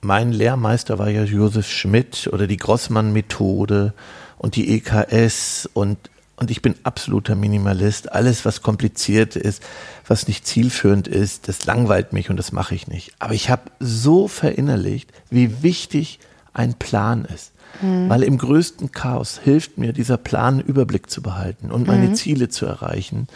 mein 0.00 0.32
Lehrmeister 0.32 0.98
war 0.98 1.08
ja 1.10 1.24
Josef 1.24 1.70
Schmidt 1.70 2.28
oder 2.32 2.46
die 2.46 2.56
Grossmann-Methode 2.56 3.92
und 4.38 4.56
die 4.56 4.74
EKS 4.74 5.68
und, 5.72 5.98
und 6.36 6.50
ich 6.50 6.62
bin 6.62 6.74
absoluter 6.82 7.34
Minimalist. 7.36 8.12
Alles, 8.12 8.44
was 8.44 8.62
kompliziert 8.62 9.36
ist, 9.36 9.62
was 10.06 10.26
nicht 10.26 10.46
zielführend 10.46 11.06
ist, 11.06 11.48
das 11.48 11.66
langweilt 11.66 12.12
mich 12.12 12.30
und 12.30 12.36
das 12.36 12.50
mache 12.52 12.74
ich 12.74 12.88
nicht. 12.88 13.12
Aber 13.18 13.34
ich 13.34 13.50
habe 13.50 13.70
so 13.78 14.26
verinnerlicht, 14.28 15.10
wie 15.30 15.62
wichtig 15.62 16.18
ein 16.52 16.74
Plan 16.74 17.24
ist. 17.26 17.52
Weil 17.82 18.24
im 18.24 18.36
größten 18.36 18.90
Chaos 18.90 19.40
hilft 19.42 19.78
mir 19.78 19.92
dieser 19.92 20.16
Plan, 20.16 20.60
Überblick 20.60 21.08
zu 21.08 21.22
behalten 21.22 21.70
und 21.70 21.86
meine 21.86 22.12
Ziele 22.14 22.48
zu 22.48 22.66
erreichen. 22.66 23.28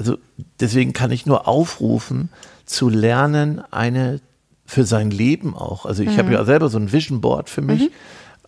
Also 0.00 0.16
deswegen 0.60 0.94
kann 0.94 1.10
ich 1.10 1.26
nur 1.26 1.46
aufrufen, 1.46 2.30
zu 2.64 2.88
lernen, 2.88 3.60
eine 3.70 4.20
für 4.64 4.84
sein 4.84 5.10
Leben 5.10 5.54
auch. 5.54 5.84
Also 5.84 6.02
ich 6.02 6.16
habe 6.16 6.32
ja 6.32 6.42
selber 6.44 6.70
so 6.70 6.78
ein 6.78 6.90
Vision 6.90 7.20
Board 7.20 7.50
für 7.50 7.60
mich, 7.60 7.90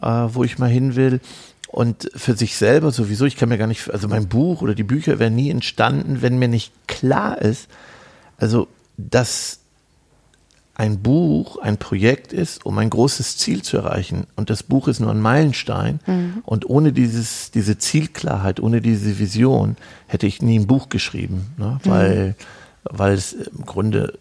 äh, 0.01 0.07
wo 0.07 0.45
ich 0.45 0.59
mal 0.59 0.71
hin 0.71 0.97
will. 0.97 1.21
Und 1.69 2.11
für 2.15 2.35
sich 2.35 2.57
selber 2.57 2.91
sowieso, 2.91 3.27
ich 3.27 3.37
kann 3.37 3.51
mir 3.51 3.59
gar 3.59 3.67
nicht, 3.67 3.91
also 3.91 4.09
mein 4.09 4.29
Buch 4.29 4.63
oder 4.63 4.75
die 4.75 4.83
Bücher 4.83 5.19
wären 5.19 5.35
nie 5.35 5.51
entstanden, 5.51 6.23
wenn 6.23 6.39
mir 6.39 6.49
nicht 6.49 6.73
klar 6.87 7.43
ist, 7.43 7.69
also 8.39 8.67
dass 8.97 9.61
ein 10.75 11.01
Buch 11.01 11.59
ein 11.59 11.77
Projekt 11.77 12.33
ist, 12.33 12.65
um 12.65 12.79
ein 12.79 12.89
großes 12.89 13.37
Ziel 13.37 13.63
zu 13.63 13.77
erreichen. 13.77 14.27
Und 14.37 14.49
das 14.49 14.63
Buch 14.63 14.89
ist 14.89 15.01
nur 15.01 15.11
ein 15.11 15.21
Meilenstein. 15.21 16.01
Mhm. 16.07 16.43
Und 16.45 16.69
ohne 16.69 16.93
dieses, 16.93 17.51
diese 17.51 17.77
Zielklarheit, 17.77 18.59
ohne 18.59 18.81
diese 18.81 19.19
Vision, 19.19 19.77
hätte 20.07 20.27
ich 20.27 20.41
nie 20.41 20.59
ein 20.59 20.67
Buch 20.67 20.89
geschrieben. 20.89 21.53
Ne? 21.59 21.79
Weil, 21.85 22.29
mhm. 22.29 22.35
weil 22.85 23.13
es 23.13 23.35
im 23.35 23.67
Grunde 23.67 24.19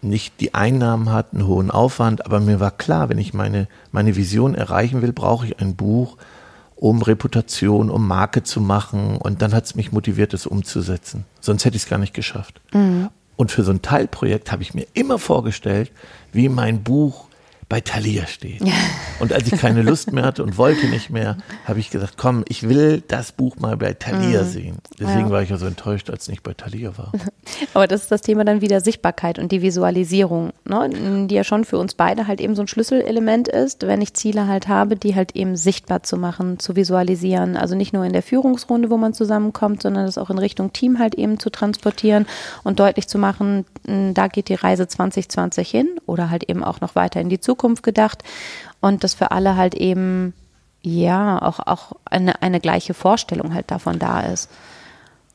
nicht 0.00 0.40
die 0.40 0.54
Einnahmen 0.54 1.12
hat, 1.12 1.32
einen 1.32 1.46
hohen 1.46 1.70
Aufwand. 1.70 2.24
Aber 2.24 2.40
mir 2.40 2.58
war 2.58 2.70
klar, 2.70 3.10
wenn 3.10 3.18
ich 3.18 3.34
meine, 3.34 3.68
meine 3.92 4.16
Vision 4.16 4.54
erreichen 4.54 5.02
will, 5.02 5.12
brauche 5.12 5.46
ich 5.46 5.60
ein 5.60 5.76
Buch, 5.76 6.16
um 6.76 7.02
Reputation, 7.02 7.90
um 7.90 8.08
Marke 8.08 8.42
zu 8.42 8.60
machen. 8.60 9.18
Und 9.18 9.42
dann 9.42 9.52
hat 9.52 9.66
es 9.66 9.74
mich 9.74 9.92
motiviert, 9.92 10.32
das 10.32 10.46
umzusetzen. 10.46 11.24
Sonst 11.40 11.66
hätte 11.66 11.76
ich 11.76 11.82
es 11.82 11.88
gar 11.88 11.98
nicht 11.98 12.14
geschafft. 12.14 12.62
Mhm. 12.72 13.10
Und 13.36 13.50
für 13.50 13.62
so 13.62 13.72
ein 13.72 13.82
Teilprojekt 13.82 14.52
habe 14.52 14.62
ich 14.62 14.74
mir 14.74 14.86
immer 14.94 15.18
vorgestellt, 15.18 15.90
wie 16.32 16.48
mein 16.48 16.82
Buch 16.82 17.26
bei 17.72 17.80
Thalia 17.80 18.26
steht. 18.26 18.60
Und 19.18 19.32
als 19.32 19.50
ich 19.50 19.58
keine 19.58 19.80
Lust 19.80 20.12
mehr 20.12 20.24
hatte 20.24 20.42
und 20.42 20.58
wollte 20.58 20.88
nicht 20.88 21.08
mehr, 21.08 21.38
habe 21.64 21.80
ich 21.80 21.88
gesagt, 21.88 22.18
komm, 22.18 22.44
ich 22.48 22.68
will 22.68 23.02
das 23.08 23.32
Buch 23.32 23.56
mal 23.56 23.78
bei 23.78 23.94
Thalia 23.94 24.42
mhm. 24.42 24.46
sehen. 24.46 24.78
Deswegen 25.00 25.20
ja. 25.20 25.30
war 25.30 25.42
ich 25.42 25.48
ja 25.48 25.56
so 25.56 25.64
enttäuscht, 25.64 26.10
als 26.10 26.24
es 26.24 26.28
nicht 26.28 26.42
bei 26.42 26.52
Thalia 26.52 26.98
war. 26.98 27.12
Aber 27.74 27.86
das 27.86 28.02
ist 28.02 28.12
das 28.12 28.22
Thema 28.22 28.44
dann 28.44 28.60
wieder 28.60 28.80
Sichtbarkeit 28.80 29.38
und 29.38 29.52
die 29.52 29.62
Visualisierung, 29.62 30.52
ne? 30.64 31.26
die 31.28 31.34
ja 31.34 31.44
schon 31.44 31.64
für 31.64 31.78
uns 31.78 31.94
beide 31.94 32.26
halt 32.26 32.40
eben 32.40 32.54
so 32.54 32.62
ein 32.62 32.68
Schlüsselelement 32.68 33.48
ist, 33.48 33.86
wenn 33.86 34.00
ich 34.00 34.14
Ziele 34.14 34.46
halt 34.46 34.68
habe, 34.68 34.96
die 34.96 35.14
halt 35.14 35.36
eben 35.36 35.56
sichtbar 35.56 36.02
zu 36.02 36.16
machen, 36.16 36.58
zu 36.58 36.76
visualisieren. 36.76 37.56
Also 37.56 37.74
nicht 37.74 37.92
nur 37.92 38.04
in 38.04 38.12
der 38.12 38.22
Führungsrunde, 38.22 38.90
wo 38.90 38.96
man 38.96 39.14
zusammenkommt, 39.14 39.82
sondern 39.82 40.06
das 40.06 40.18
auch 40.18 40.30
in 40.30 40.38
Richtung 40.38 40.72
Team 40.72 40.98
halt 40.98 41.14
eben 41.14 41.38
zu 41.38 41.50
transportieren 41.50 42.26
und 42.64 42.80
deutlich 42.80 43.08
zu 43.08 43.18
machen, 43.18 43.64
da 43.84 44.28
geht 44.28 44.48
die 44.48 44.54
Reise 44.54 44.86
2020 44.86 45.70
hin 45.70 45.88
oder 46.06 46.30
halt 46.30 46.48
eben 46.48 46.64
auch 46.64 46.80
noch 46.80 46.94
weiter 46.94 47.20
in 47.20 47.28
die 47.28 47.40
Zukunft 47.40 47.82
gedacht 47.82 48.22
und 48.80 49.04
dass 49.04 49.14
für 49.14 49.30
alle 49.30 49.56
halt 49.56 49.74
eben 49.74 50.34
ja 50.82 51.40
auch, 51.40 51.60
auch 51.60 51.92
eine, 52.04 52.42
eine 52.42 52.60
gleiche 52.60 52.94
Vorstellung 52.94 53.54
halt 53.54 53.70
davon 53.70 53.98
da 53.98 54.20
ist. 54.20 54.50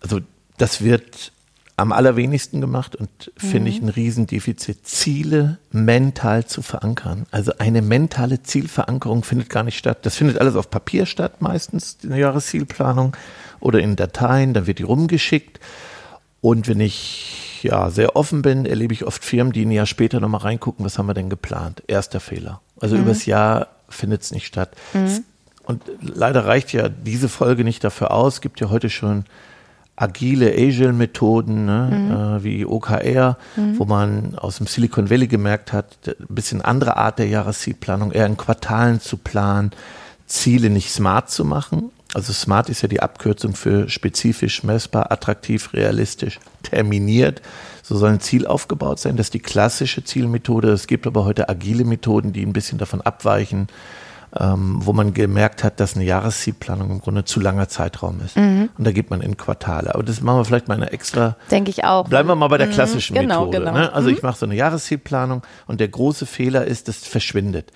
Also 0.02 0.20
das 0.58 0.84
wird 0.84 1.32
am 1.78 1.92
allerwenigsten 1.92 2.60
gemacht 2.60 2.96
und 2.96 3.32
finde 3.38 3.70
mhm. 3.70 3.78
ich 3.78 3.82
ein 3.82 3.90
Riesendefizit, 3.90 4.88
Ziele 4.88 5.60
mental 5.72 6.46
zu 6.46 6.64
verankern. 6.64 7.28
Also 7.30 7.54
eine 7.60 7.84
mentale 7.84 8.42
Zielverankerung 8.42 9.24
findet 9.24 9.50
gar 9.50 9.62
nicht 9.62 9.78
statt. 9.78 10.00
Das 10.02 10.16
findet 10.16 10.40
alles 10.40 10.56
auf 10.56 10.72
Papier 10.72 11.06
statt, 11.06 11.40
meistens 11.40 12.00
in 12.02 12.10
der 12.10 12.18
Jahreszielplanung 12.18 13.16
oder 13.60 13.80
in 13.80 13.96
Dateien, 13.96 14.56
dann 14.56 14.66
wird 14.66 14.80
die 14.80 14.84
rumgeschickt. 14.84 15.60
Und 16.42 16.68
wenn 16.68 16.80
ich 16.80 17.62
ja 17.62 17.92
sehr 17.92 18.16
offen 18.16 18.42
bin, 18.42 18.66
erlebe 18.66 18.94
ich 18.94 19.06
oft 19.06 19.24
Firmen, 19.24 19.54
die 19.54 19.64
ein 19.64 19.72
Jahr 19.72 19.86
später 19.86 20.20
nochmal 20.20 20.42
reingucken, 20.42 20.84
was 20.84 20.98
haben 20.98 21.08
wir 21.08 21.14
denn 21.14 21.30
geplant? 21.30 21.84
Erster 21.86 22.20
Fehler. 22.20 22.62
Also 22.80 22.96
mhm. 22.96 23.04
übers 23.04 23.28
Jahr 23.28 23.68
findet 23.88 24.24
es 24.24 24.32
nicht 24.32 24.48
statt. 24.48 24.72
Mhm. 24.94 25.24
Und 25.64 25.84
leider 26.02 26.46
reicht 26.48 26.74
ja 26.74 26.90
diese 26.90 27.30
Folge 27.30 27.64
nicht 27.64 27.84
dafür 27.84 28.12
aus. 28.12 28.36
Es 28.36 28.42
gibt 28.42 28.60
ja 28.62 28.70
heute 28.72 28.90
schon 28.90 29.26
agile 29.98 30.54
Agile-Methoden 30.54 31.66
ne, 31.66 31.90
mhm. 31.92 32.12
äh, 32.12 32.44
wie 32.44 32.66
OKR, 32.66 33.38
mhm. 33.58 33.80
wo 33.80 33.86
man 33.86 34.36
aus 34.36 34.58
dem 34.58 34.68
Silicon 34.68 35.10
Valley 35.10 35.28
gemerkt 35.28 35.74
hat, 35.74 35.98
ein 36.08 36.28
bisschen 36.30 36.62
andere 36.62 36.96
Art 36.96 37.20
der 37.20 37.28
Jahreszielplanung, 37.28 38.12
eher 38.12 38.26
in 38.26 38.38
Quartalen 38.38 39.02
zu 39.02 39.18
planen, 39.18 39.72
Ziele 40.28 40.70
nicht 40.70 40.92
smart 40.92 41.30
zu 41.30 41.44
machen, 41.44 41.92
also 42.14 42.32
SMART 42.32 42.70
ist 42.70 42.82
ja 42.82 42.88
die 42.88 43.02
Abkürzung 43.02 43.54
für 43.54 43.90
spezifisch, 43.90 44.64
messbar, 44.64 45.12
attraktiv, 45.12 45.74
realistisch, 45.74 46.40
terminiert. 46.64 47.42
So 47.84 47.98
soll 47.98 48.12
ein 48.12 48.22
Ziel 48.22 48.48
aufgebaut 48.48 49.00
sein. 49.00 49.18
Das 49.18 49.28
ist 49.28 49.34
die 49.34 49.40
klassische 49.40 50.04
Zielmethode. 50.04 50.72
Es 50.72 50.88
gibt 50.88 51.06
aber 51.06 51.26
heute 51.26 51.50
agile 51.50 51.84
Methoden, 51.84 52.34
die 52.34 52.46
ein 52.46 52.54
bisschen 52.54 52.78
davon 52.78 53.02
abweichen, 53.02 53.68
ähm, 54.40 54.80
wo 54.84 54.94
man 54.94 55.14
gemerkt 55.14 55.64
hat, 55.64 55.80
dass 55.80 55.96
eine 55.96 56.06
Jahreszielplanung 56.06 56.92
im 56.92 57.02
Grunde 57.02 57.26
zu 57.26 57.40
langer 57.40 57.70
Zeitraum 57.70 58.20
ist. 58.24 58.38
Mhm. 58.38 58.70
Und 58.78 58.86
da 58.86 58.92
geht 58.92 59.10
man 59.10 59.22
in 59.22 59.38
Quartale. 59.38 59.94
Aber 59.94 60.04
das 60.04 60.22
machen 60.22 60.40
wir 60.40 60.46
vielleicht 60.46 60.68
mal 60.68 60.76
eine 60.76 60.92
extra. 60.92 61.38
Denke 61.50 61.70
ich 61.72 61.84
auch. 61.84 62.08
Bleiben 62.08 62.30
wir 62.30 62.36
mal 62.36 62.48
bei 62.48 62.58
der 62.58 62.68
mhm. 62.68 62.72
klassischen 62.72 63.16
mhm, 63.16 63.22
genau, 63.22 63.46
Methode. 63.46 63.60
Genau. 63.60 63.74
Ne? 63.74 63.94
Also 63.94 64.10
mhm. 64.10 64.16
ich 64.16 64.24
mache 64.24 64.38
so 64.38 64.46
eine 64.46 64.56
Jahreszielplanung 64.56 65.44
und 65.66 65.80
der 65.80 65.88
große 65.88 66.26
Fehler 66.26 66.66
ist, 66.66 66.88
das 66.88 66.98
verschwindet. 66.98 67.72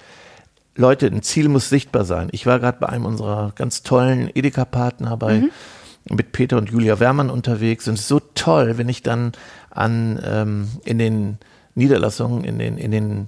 Leute, 0.76 1.08
ein 1.08 1.22
Ziel 1.22 1.50
muss 1.50 1.70
sichtbar 1.70 2.06
sein. 2.06 2.30
Ich 2.32 2.46
war 2.46 2.60
gerade 2.60 2.78
bei 2.80 2.88
einem 2.88 3.06
unserer 3.06 3.52
ganz 3.56 3.84
tollen 3.84 4.30
Edeka-Partner 4.34 5.18
bei 5.18 5.40
mhm. 5.42 5.52
mit 6.10 6.32
Peter 6.32 6.58
und 6.58 6.70
Julia 6.70 7.00
Wermann 7.00 7.30
unterwegs 7.30 7.88
und 7.88 7.96
es 7.96 8.02
ist 8.02 8.08
so 8.08 8.22
toll, 8.36 8.78
wenn 8.78 8.88
ich 8.88 9.04
dann 9.04 9.34
an 9.70 10.22
ähm, 10.24 10.70
in 10.86 10.98
den 10.98 11.38
Niederlassungen, 11.76 12.44
in 12.44 12.60
den, 12.60 12.78
in 12.78 12.92
den 12.92 13.28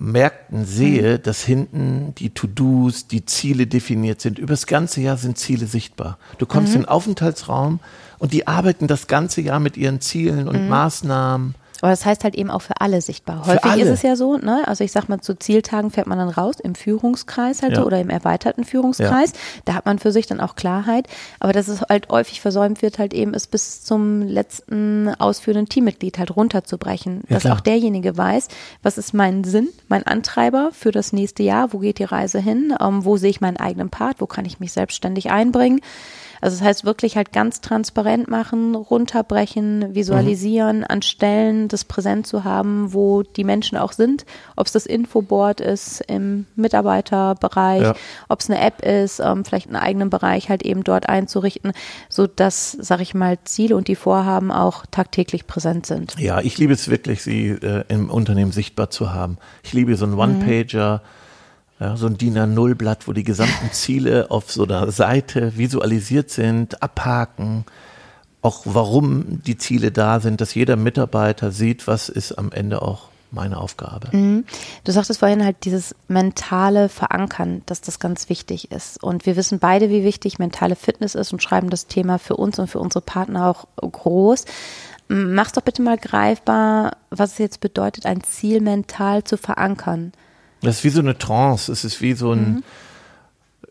Märkten 0.00 0.64
sehe, 0.64 1.18
mhm. 1.18 1.22
dass 1.22 1.44
hinten 1.44 2.14
die 2.16 2.30
To-Dos, 2.30 3.06
die 3.06 3.26
Ziele 3.26 3.66
definiert 3.66 4.22
sind. 4.22 4.38
Über 4.38 4.54
das 4.54 4.66
ganze 4.66 5.02
Jahr 5.02 5.18
sind 5.18 5.36
Ziele 5.36 5.66
sichtbar. 5.66 6.16
Du 6.38 6.46
kommst 6.46 6.70
mhm. 6.70 6.76
in 6.76 6.82
den 6.82 6.88
Aufenthaltsraum 6.88 7.80
und 8.18 8.32
die 8.32 8.46
arbeiten 8.46 8.86
das 8.86 9.06
ganze 9.08 9.42
Jahr 9.42 9.60
mit 9.60 9.76
ihren 9.76 10.00
Zielen 10.00 10.48
und 10.48 10.62
mhm. 10.62 10.68
Maßnahmen 10.68 11.54
aber 11.80 11.90
das 11.90 12.04
heißt 12.04 12.24
halt 12.24 12.34
eben 12.34 12.50
auch 12.50 12.62
für 12.62 12.80
alle 12.80 13.00
sichtbar. 13.00 13.46
Häufig 13.46 13.64
alle. 13.64 13.82
ist 13.82 13.88
es 13.88 14.02
ja 14.02 14.16
so, 14.16 14.36
ne? 14.36 14.62
Also 14.66 14.84
ich 14.84 14.92
sag 14.92 15.08
mal, 15.08 15.20
zu 15.20 15.34
Zieltagen 15.34 15.90
fährt 15.90 16.06
man 16.06 16.18
dann 16.18 16.28
raus 16.28 16.56
im 16.60 16.74
Führungskreis 16.74 17.62
halt 17.62 17.72
ja. 17.72 17.80
so 17.80 17.86
oder 17.86 18.00
im 18.00 18.10
erweiterten 18.10 18.64
Führungskreis. 18.64 19.30
Ja. 19.30 19.38
Da 19.64 19.74
hat 19.74 19.86
man 19.86 19.98
für 19.98 20.12
sich 20.12 20.26
dann 20.26 20.40
auch 20.40 20.56
Klarheit. 20.56 21.06
Aber 21.38 21.52
dass 21.52 21.68
es 21.68 21.82
halt 21.82 22.08
häufig 22.10 22.40
versäumt 22.40 22.82
wird, 22.82 22.98
halt 22.98 23.14
eben 23.14 23.34
ist 23.34 23.50
bis 23.50 23.82
zum 23.82 24.22
letzten 24.22 25.08
ausführenden 25.18 25.68
Teammitglied 25.68 26.18
halt 26.18 26.34
runterzubrechen. 26.36 27.22
Ja, 27.28 27.36
dass 27.36 27.42
klar. 27.42 27.56
auch 27.56 27.60
derjenige 27.60 28.16
weiß, 28.16 28.48
was 28.82 28.98
ist 28.98 29.14
mein 29.14 29.44
Sinn, 29.44 29.68
mein 29.88 30.06
Antreiber 30.06 30.70
für 30.72 30.90
das 30.90 31.12
nächste 31.12 31.42
Jahr, 31.42 31.72
wo 31.72 31.78
geht 31.78 31.98
die 31.98 32.04
Reise 32.04 32.38
hin, 32.38 32.74
ähm, 32.80 33.04
wo 33.04 33.16
sehe 33.16 33.30
ich 33.30 33.40
meinen 33.40 33.56
eigenen 33.56 33.90
Part, 33.90 34.20
wo 34.20 34.26
kann 34.26 34.44
ich 34.44 34.60
mich 34.60 34.72
selbstständig 34.72 35.30
einbringen. 35.30 35.80
Also 36.40 36.58
das 36.58 36.66
heißt 36.66 36.84
wirklich 36.84 37.16
halt 37.16 37.32
ganz 37.32 37.60
transparent 37.60 38.28
machen, 38.28 38.74
runterbrechen, 38.74 39.94
visualisieren, 39.94 40.78
mhm. 40.78 40.86
an 40.88 41.02
Stellen 41.02 41.68
das 41.68 41.84
präsent 41.84 42.26
zu 42.26 42.44
haben, 42.44 42.92
wo 42.92 43.22
die 43.22 43.44
Menschen 43.44 43.76
auch 43.76 43.92
sind, 43.92 44.24
ob 44.56 44.66
es 44.66 44.72
das 44.72 44.86
Infoboard 44.86 45.60
ist 45.60 46.00
im 46.06 46.46
Mitarbeiterbereich, 46.56 47.82
ja. 47.82 47.94
ob 48.28 48.40
es 48.40 48.50
eine 48.50 48.60
App 48.60 48.84
ist, 48.84 49.20
ähm, 49.20 49.44
vielleicht 49.44 49.66
einen 49.66 49.76
eigenen 49.76 50.10
Bereich 50.10 50.48
halt 50.48 50.62
eben 50.62 50.84
dort 50.84 51.08
einzurichten, 51.08 51.72
so 52.08 52.26
dass, 52.26 52.72
sag 52.72 53.00
ich 53.00 53.14
mal, 53.14 53.38
Ziele 53.44 53.76
und 53.76 53.88
die 53.88 53.96
Vorhaben 53.96 54.50
auch 54.50 54.86
tagtäglich 54.90 55.46
präsent 55.46 55.86
sind. 55.86 56.18
Ja, 56.18 56.40
ich 56.40 56.58
liebe 56.58 56.72
es 56.72 56.88
wirklich, 56.88 57.22
sie 57.22 57.48
äh, 57.48 57.84
im 57.88 58.10
Unternehmen 58.10 58.52
sichtbar 58.52 58.90
zu 58.90 59.12
haben. 59.12 59.38
Ich 59.62 59.72
liebe 59.72 59.94
so 59.96 60.04
einen 60.04 60.14
mhm. 60.14 60.20
One-Pager. 60.20 61.02
Mhm 61.04 61.19
ja, 61.80 61.96
so 61.96 62.06
ein 62.06 62.18
DIN 62.18 62.38
A0-Blatt, 62.38 63.08
wo 63.08 63.12
die 63.12 63.24
gesamten 63.24 63.68
Ziele 63.72 64.30
auf 64.30 64.50
so 64.52 64.64
einer 64.64 64.92
Seite 64.92 65.56
visualisiert 65.56 66.30
sind, 66.30 66.82
abhaken, 66.82 67.64
auch 68.42 68.62
warum 68.64 69.42
die 69.42 69.58
Ziele 69.58 69.90
da 69.90 70.20
sind, 70.20 70.40
dass 70.40 70.54
jeder 70.54 70.76
Mitarbeiter 70.76 71.50
sieht, 71.50 71.86
was 71.86 72.08
ist 72.08 72.32
am 72.32 72.52
Ende 72.52 72.82
auch 72.82 73.08
meine 73.32 73.58
Aufgabe. 73.58 74.14
Mhm. 74.16 74.44
Du 74.84 74.92
sagtest 74.92 75.20
vorhin 75.20 75.44
halt 75.44 75.64
dieses 75.64 75.94
mentale 76.08 76.88
Verankern, 76.88 77.62
dass 77.66 77.80
das 77.80 77.98
ganz 77.98 78.28
wichtig 78.28 78.72
ist. 78.72 79.02
Und 79.02 79.24
wir 79.26 79.36
wissen 79.36 79.58
beide, 79.58 79.88
wie 79.88 80.04
wichtig 80.04 80.38
mentale 80.38 80.76
Fitness 80.76 81.14
ist 81.14 81.32
und 81.32 81.42
schreiben 81.42 81.70
das 81.70 81.86
Thema 81.86 82.18
für 82.18 82.36
uns 82.36 82.58
und 82.58 82.68
für 82.68 82.80
unsere 82.80 83.02
Partner 83.02 83.48
auch 83.48 83.66
groß. 83.76 84.44
Mach's 85.08 85.52
doch 85.52 85.62
bitte 85.62 85.82
mal 85.82 85.98
greifbar, 85.98 86.92
was 87.10 87.32
es 87.32 87.38
jetzt 87.38 87.60
bedeutet, 87.60 88.06
ein 88.06 88.22
Ziel 88.22 88.60
mental 88.60 89.24
zu 89.24 89.36
verankern. 89.36 90.12
Das 90.62 90.78
ist 90.78 90.84
wie 90.84 90.90
so 90.90 91.00
eine 91.00 91.18
Trance. 91.18 91.70
Es 91.72 91.84
ist 91.84 92.00
wie 92.00 92.12
so 92.12 92.32
ein, 92.32 92.54
mhm. 92.54 92.62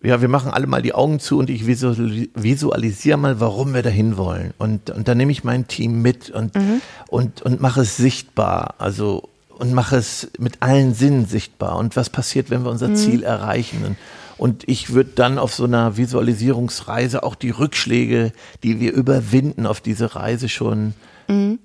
ja, 0.01 0.21
wir 0.21 0.27
machen 0.27 0.51
alle 0.51 0.67
mal 0.67 0.81
die 0.81 0.93
Augen 0.93 1.19
zu 1.19 1.37
und 1.37 1.49
ich 1.49 1.67
visualisiere 1.67 3.17
mal, 3.17 3.39
warum 3.39 3.73
wir 3.73 3.83
dahin 3.83 4.17
wollen. 4.17 4.53
Und, 4.57 4.89
und 4.89 5.07
dann 5.07 5.17
nehme 5.17 5.31
ich 5.31 5.43
mein 5.43 5.67
Team 5.67 6.01
mit 6.01 6.29
und, 6.29 6.55
mhm. 6.55 6.81
und, 7.07 7.41
und 7.41 7.61
mache 7.61 7.81
es 7.81 7.97
sichtbar. 7.97 8.75
Also, 8.79 9.29
und 9.57 9.73
mache 9.73 9.97
es 9.97 10.31
mit 10.39 10.61
allen 10.61 10.93
Sinnen 10.93 11.25
sichtbar. 11.25 11.77
Und 11.77 11.95
was 11.95 12.09
passiert, 12.09 12.49
wenn 12.49 12.63
wir 12.63 12.71
unser 12.71 12.89
mhm. 12.89 12.95
Ziel 12.95 13.23
erreichen? 13.23 13.83
Und, 13.85 13.97
und 14.37 14.67
ich 14.69 14.93
würde 14.93 15.11
dann 15.15 15.37
auf 15.37 15.53
so 15.53 15.65
einer 15.65 15.97
Visualisierungsreise 15.97 17.23
auch 17.23 17.35
die 17.35 17.49
Rückschläge, 17.49 18.31
die 18.63 18.79
wir 18.79 18.93
überwinden, 18.93 19.65
auf 19.65 19.81
diese 19.81 20.15
Reise 20.15 20.47
schon 20.47 20.93
mhm. 21.27 21.59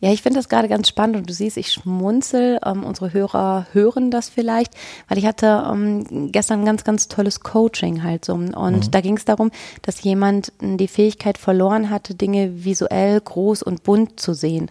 Ja, 0.00 0.12
ich 0.12 0.22
finde 0.22 0.38
das 0.38 0.48
gerade 0.48 0.68
ganz 0.68 0.88
spannend 0.88 1.16
und 1.16 1.28
du 1.28 1.32
siehst, 1.32 1.56
ich 1.56 1.72
schmunzel. 1.72 2.58
Ähm, 2.64 2.84
unsere 2.84 3.12
Hörer 3.12 3.66
hören 3.72 4.10
das 4.10 4.28
vielleicht, 4.28 4.74
weil 5.08 5.18
ich 5.18 5.26
hatte 5.26 5.64
ähm, 5.70 6.30
gestern 6.32 6.60
ein 6.60 6.66
ganz, 6.66 6.84
ganz 6.84 7.08
tolles 7.08 7.40
Coaching 7.40 8.02
halt 8.02 8.24
so. 8.24 8.34
Und 8.34 8.52
mhm. 8.52 8.90
da 8.90 9.00
ging 9.00 9.16
es 9.16 9.24
darum, 9.24 9.50
dass 9.82 10.02
jemand 10.02 10.52
die 10.60 10.88
Fähigkeit 10.88 11.38
verloren 11.38 11.90
hatte, 11.90 12.14
Dinge 12.14 12.64
visuell 12.64 13.20
groß 13.20 13.62
und 13.62 13.82
bunt 13.82 14.20
zu 14.20 14.34
sehen. 14.34 14.70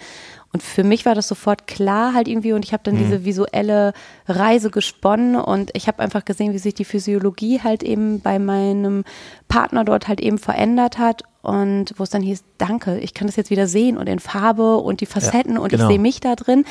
Und 0.51 0.63
für 0.63 0.83
mich 0.83 1.05
war 1.05 1.13
das 1.13 1.27
sofort 1.27 1.67
klar 1.67 2.13
halt 2.13 2.27
irgendwie 2.27 2.53
und 2.53 2.65
ich 2.65 2.73
habe 2.73 2.81
dann 2.83 2.95
mhm. 2.95 2.99
diese 2.99 3.23
visuelle 3.23 3.93
Reise 4.27 4.71
gesponnen 4.71 5.35
und 5.35 5.69
ich 5.75 5.87
habe 5.87 6.01
einfach 6.01 6.25
gesehen, 6.25 6.53
wie 6.53 6.57
sich 6.57 6.73
die 6.73 6.85
Physiologie 6.85 7.61
halt 7.61 7.83
eben 7.83 8.19
bei 8.19 8.39
meinem 8.39 9.03
Partner 9.47 9.85
dort 9.85 10.07
halt 10.07 10.19
eben 10.19 10.39
verändert 10.39 10.97
hat 10.97 11.23
und 11.41 11.93
wo 11.97 12.03
es 12.03 12.09
dann 12.09 12.21
hieß, 12.21 12.43
danke, 12.57 12.99
ich 12.99 13.13
kann 13.13 13.27
das 13.27 13.35
jetzt 13.35 13.49
wieder 13.49 13.67
sehen 13.67 13.97
und 13.97 14.07
in 14.07 14.19
Farbe 14.19 14.77
und 14.77 15.01
die 15.01 15.05
Facetten 15.05 15.55
ja, 15.55 15.59
und 15.59 15.69
genau. 15.69 15.85
ich 15.85 15.89
sehe 15.89 15.99
mich 15.99 16.19
da 16.19 16.35
drin. 16.35 16.65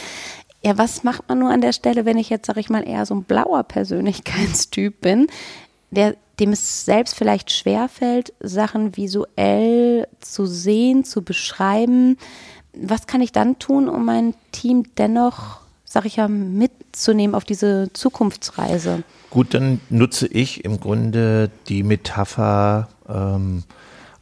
Ja, 0.63 0.77
was 0.77 1.05
macht 1.05 1.29
man 1.29 1.39
nur 1.39 1.51
an 1.51 1.61
der 1.61 1.73
Stelle, 1.73 2.05
wenn 2.05 2.19
ich 2.19 2.31
jetzt, 2.31 2.47
sag 2.47 2.57
ich 2.57 2.69
mal, 2.69 2.87
eher 2.87 3.07
so 3.07 3.15
ein 3.15 3.25
blauer 3.25 3.63
Persönlichkeitstyp 3.63 5.01
bin, 5.01 5.29
der 5.91 6.17
dem 6.41 6.53
es 6.53 6.85
selbst 6.85 7.17
vielleicht 7.17 7.51
schwerfällt, 7.51 8.33
Sachen 8.41 8.97
visuell 8.97 10.07
zu 10.21 10.47
sehen, 10.47 11.05
zu 11.05 11.23
beschreiben, 11.23 12.17
was 12.81 13.07
kann 13.07 13.21
ich 13.21 13.33
dann 13.33 13.59
tun, 13.59 13.89
um 13.89 14.05
mein 14.05 14.35
Team 14.53 14.85
dennoch, 14.99 15.61
sag 15.85 16.05
ich 16.05 16.17
ja, 16.17 16.29
mitzunehmen 16.29 17.35
auf 17.35 17.45
diese 17.45 17.91
Zukunftsreise? 17.93 19.03
Gut, 19.31 19.55
dann 19.55 19.81
nutze 19.91 20.27
ich 20.29 20.65
im 20.65 20.79
Grunde 20.79 21.51
die 21.69 21.83
Metapher 21.83 22.89
ähm, 23.09 23.65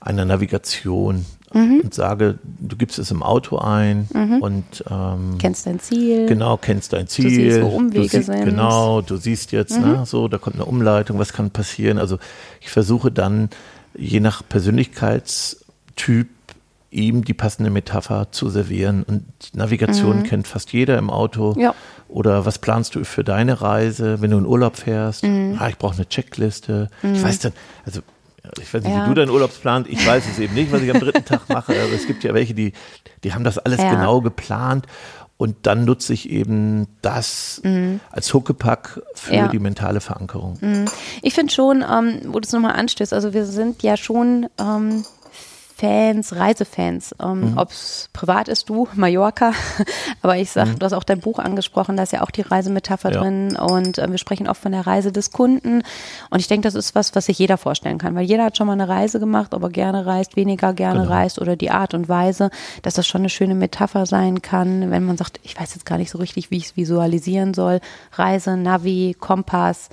einer 0.07 0.25
Navigation 0.25 1.27
mhm. 1.53 1.81
und 1.85 1.95
sage, 1.95 2.39
du 2.43 2.77
gibst 2.77 2.99
es 2.99 3.11
im 3.11 3.23
Auto 3.23 3.59
ein 3.59 4.09
mhm. 4.13 4.43
und 4.43 4.85
ähm, 4.91 5.37
kennst 5.39 5.67
dein 5.67 5.81
Ziel. 5.81 6.27
Genau, 6.27 6.57
kennst 6.57 6.93
dein 6.93 7.09
Ziel. 7.09 7.25
Du 7.25 7.31
siehst, 7.31 7.63
wo 7.63 7.69
Umwege 7.69 8.09
siehst, 8.09 8.27
sind. 8.27 8.45
Genau, 8.45 9.01
du 9.01 9.17
siehst 9.17 9.53
jetzt, 9.53 9.79
mhm. 9.79 9.87
ne, 9.87 10.07
so, 10.07 10.29
da 10.29 10.39
kommt 10.39 10.57
eine 10.57 10.65
Umleitung, 10.65 11.19
was 11.19 11.33
kann 11.33 11.51
passieren? 11.51 11.99
Also 11.99 12.19
ich 12.61 12.71
versuche 12.71 13.11
dann, 13.11 13.51
je 13.97 14.21
nach 14.21 14.43
Persönlichkeitstyp 14.49 16.29
ihm 16.91 17.25
die 17.25 17.35
passende 17.35 17.71
Metapher 17.71 18.29
zu 18.31 18.49
servieren. 18.49 19.03
Und 19.03 19.25
Navigation 19.55 20.21
mhm. 20.21 20.23
kennt 20.23 20.49
fast 20.49 20.73
jeder 20.73 20.99
im 20.99 21.11
Auto. 21.11 21.55
Ja. 21.59 21.75
Oder 22.09 22.47
was 22.47 22.59
planst 22.59 22.95
du 22.95 23.05
für 23.05 23.25
deine 23.25 23.61
Reise, 23.61 24.21
wenn 24.21 24.31
du 24.31 24.39
in 24.39 24.47
Urlaub 24.47 24.77
fährst? 24.77 25.25
Mhm. 25.25 25.57
Ah, 25.59 25.69
ich 25.69 25.77
brauche 25.77 25.97
eine 25.97 26.09
Checkliste. 26.09 26.89
Mhm. 27.03 27.15
Ich 27.15 27.23
weiß 27.23 27.41
dann, 27.41 27.53
also 27.85 28.01
ich 28.61 28.73
weiß 28.73 28.83
nicht, 28.83 28.93
ja. 28.93 29.05
wie 29.05 29.09
du 29.09 29.15
deinen 29.15 29.31
Urlaub 29.31 29.51
planst. 29.61 29.91
Ich 29.91 30.07
weiß 30.07 30.25
es 30.31 30.39
eben 30.39 30.55
nicht, 30.55 30.73
was 30.73 30.83
ich 30.83 30.91
am 30.93 31.01
dritten 31.01 31.25
Tag 31.25 31.49
mache. 31.49 31.73
Aber 31.73 31.93
es 31.93 32.07
gibt 32.07 32.25
ja 32.25 32.35
welche, 32.35 32.55
die, 32.55 32.73
die 33.25 33.35
haben 33.35 33.45
das 33.45 33.59
alles 33.59 33.81
ja. 33.81 33.91
genau 33.91 34.21
geplant. 34.21 34.87
Und 35.39 35.67
dann 35.67 35.85
nutze 35.85 36.15
ich 36.15 36.31
eben 36.31 36.87
das 37.03 37.61
mhm. 37.63 38.01
als 38.11 38.33
Huckepack 38.33 39.03
für 39.15 39.35
ja. 39.35 39.49
die 39.49 39.59
mentale 39.59 40.01
Verankerung. 40.01 40.57
Mhm. 40.61 40.87
Ich 41.21 41.35
finde 41.35 41.53
schon, 41.53 41.83
ähm, 41.83 42.21
wo 42.29 42.41
du 42.41 42.47
es 42.47 42.53
nochmal 42.53 42.73
anstößt, 42.73 43.13
also 43.13 43.35
wir 43.35 43.45
sind 43.45 43.83
ja 43.83 43.99
schon 43.99 44.49
ähm, 44.59 45.05
Fans, 45.79 46.35
Reisefans, 46.35 47.15
ähm, 47.23 47.53
mhm. 47.53 47.59
ob 47.59 47.71
es 47.71 48.09
privat 48.15 48.49
ist, 48.49 48.71
du, 48.71 48.89
Mallorca, 48.95 49.53
aber 50.23 50.39
ich 50.39 50.51
sag, 50.51 50.69
mhm. 50.69 50.79
du 50.79 50.87
hast 50.87 50.95
auch 50.95 51.05
dein 51.05 51.21
Buch 51.21 51.39
angesprochen, 51.39 51.99
da 51.99 52.05
ist 52.05 52.15
ja 52.15 52.23
auch 52.23 52.31
die 52.31 52.41
Reisemetapher 52.41 53.13
ja. 53.13 53.21
drin 53.21 53.57
und 53.57 53.99
äh, 53.99 54.11
wir 54.11 54.17
sprechen 54.17 54.49
oft 54.49 54.63
von 54.63 54.73
der 54.73 54.87
Reise 54.87 55.13
des 55.13 55.33
Kunden 55.33 55.83
und 56.31 56.39
ich 56.41 56.49
denke, 56.49 56.67
das 56.67 56.75
ist 56.75 56.95
was, 56.95 57.15
was 57.15 57.27
sich 57.27 57.39
jeder 57.39 57.59
vorstellen 57.59 57.99
kann, 57.99 58.15
weil 58.15 58.25
jeder 58.25 58.45
hat 58.45 58.57
schon 58.57 58.67
mal 58.67 58.73
eine 58.73 58.89
Reise 58.89 59.21
gemacht, 59.21 59.53
ob 59.53 59.65
er 59.65 59.69
gerne 59.69 60.07
reist, 60.07 60.35
weniger 60.35 60.73
gerne 60.73 61.01
genau. 61.01 61.13
reist 61.13 61.39
oder 61.39 61.57
die 61.57 61.71
Art 61.71 61.93
und 61.93 62.09
Weise, 62.09 62.49
dass 62.81 62.95
das 62.95 63.07
schon 63.07 63.21
eine 63.21 63.29
schöne 63.29 63.55
Metapher 63.55 64.07
sein 64.07 64.41
kann, 64.41 64.91
wenn 64.91 65.05
man 65.05 65.19
sagt, 65.19 65.41
ich 65.43 65.61
weiß 65.61 65.75
jetzt 65.75 65.85
gar 65.85 65.99
nicht 65.99 66.11
so 66.11 66.17
richtig, 66.17 66.51
wie 66.51 66.57
ich 66.57 66.65
es 66.65 66.77
visualisieren 66.79 67.53
soll, 67.53 67.81
Reise, 68.13 68.57
Navi, 68.57 69.15
Kompass, 69.21 69.91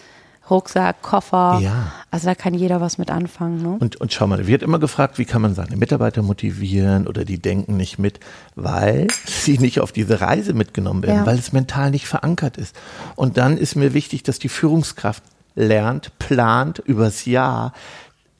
Rucksack, 0.49 1.01
Koffer. 1.01 1.59
Ja. 1.61 1.91
Also 2.11 2.27
da 2.27 2.35
kann 2.35 2.53
jeder 2.53 2.81
was 2.81 2.97
mit 2.97 3.09
anfangen. 3.09 3.61
Ne? 3.61 3.77
Und, 3.79 3.99
und 4.01 4.11
schau 4.11 4.27
mal, 4.27 4.45
wird 4.45 4.61
immer 4.61 4.79
gefragt, 4.79 5.17
wie 5.17 5.25
kann 5.25 5.41
man 5.41 5.55
seine 5.55 5.77
Mitarbeiter 5.77 6.21
motivieren 6.21 7.07
oder 7.07 7.23
die 7.25 7.39
denken 7.39 7.77
nicht 7.77 7.97
mit, 7.97 8.19
weil 8.55 9.07
sie 9.25 9.57
nicht 9.57 9.79
auf 9.79 9.91
diese 9.91 10.21
Reise 10.21 10.53
mitgenommen 10.53 11.03
werden, 11.03 11.19
ja. 11.19 11.25
weil 11.25 11.39
es 11.39 11.53
mental 11.53 11.91
nicht 11.91 12.07
verankert 12.07 12.57
ist. 12.57 12.75
Und 13.15 13.37
dann 13.37 13.57
ist 13.57 13.75
mir 13.75 13.93
wichtig, 13.93 14.23
dass 14.23 14.39
die 14.39 14.49
Führungskraft 14.49 15.23
lernt, 15.55 16.17
plant 16.19 16.79
übers 16.79 17.25
Jahr, 17.25 17.73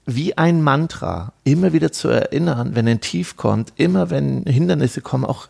wie 0.06 0.38
ein 0.38 0.62
Mantra, 0.62 1.32
immer 1.46 1.72
wieder 1.72 1.92
zu 1.94 2.10
erinnern, 2.10 2.76
wenn 2.76 2.88
ein 2.88 3.00
Tief 3.00 3.38
kommt, 3.38 3.72
immer 3.78 4.10
wenn 4.10 4.44
Hindernisse 4.44 5.00
kommen, 5.02 5.24
auch 5.24 5.48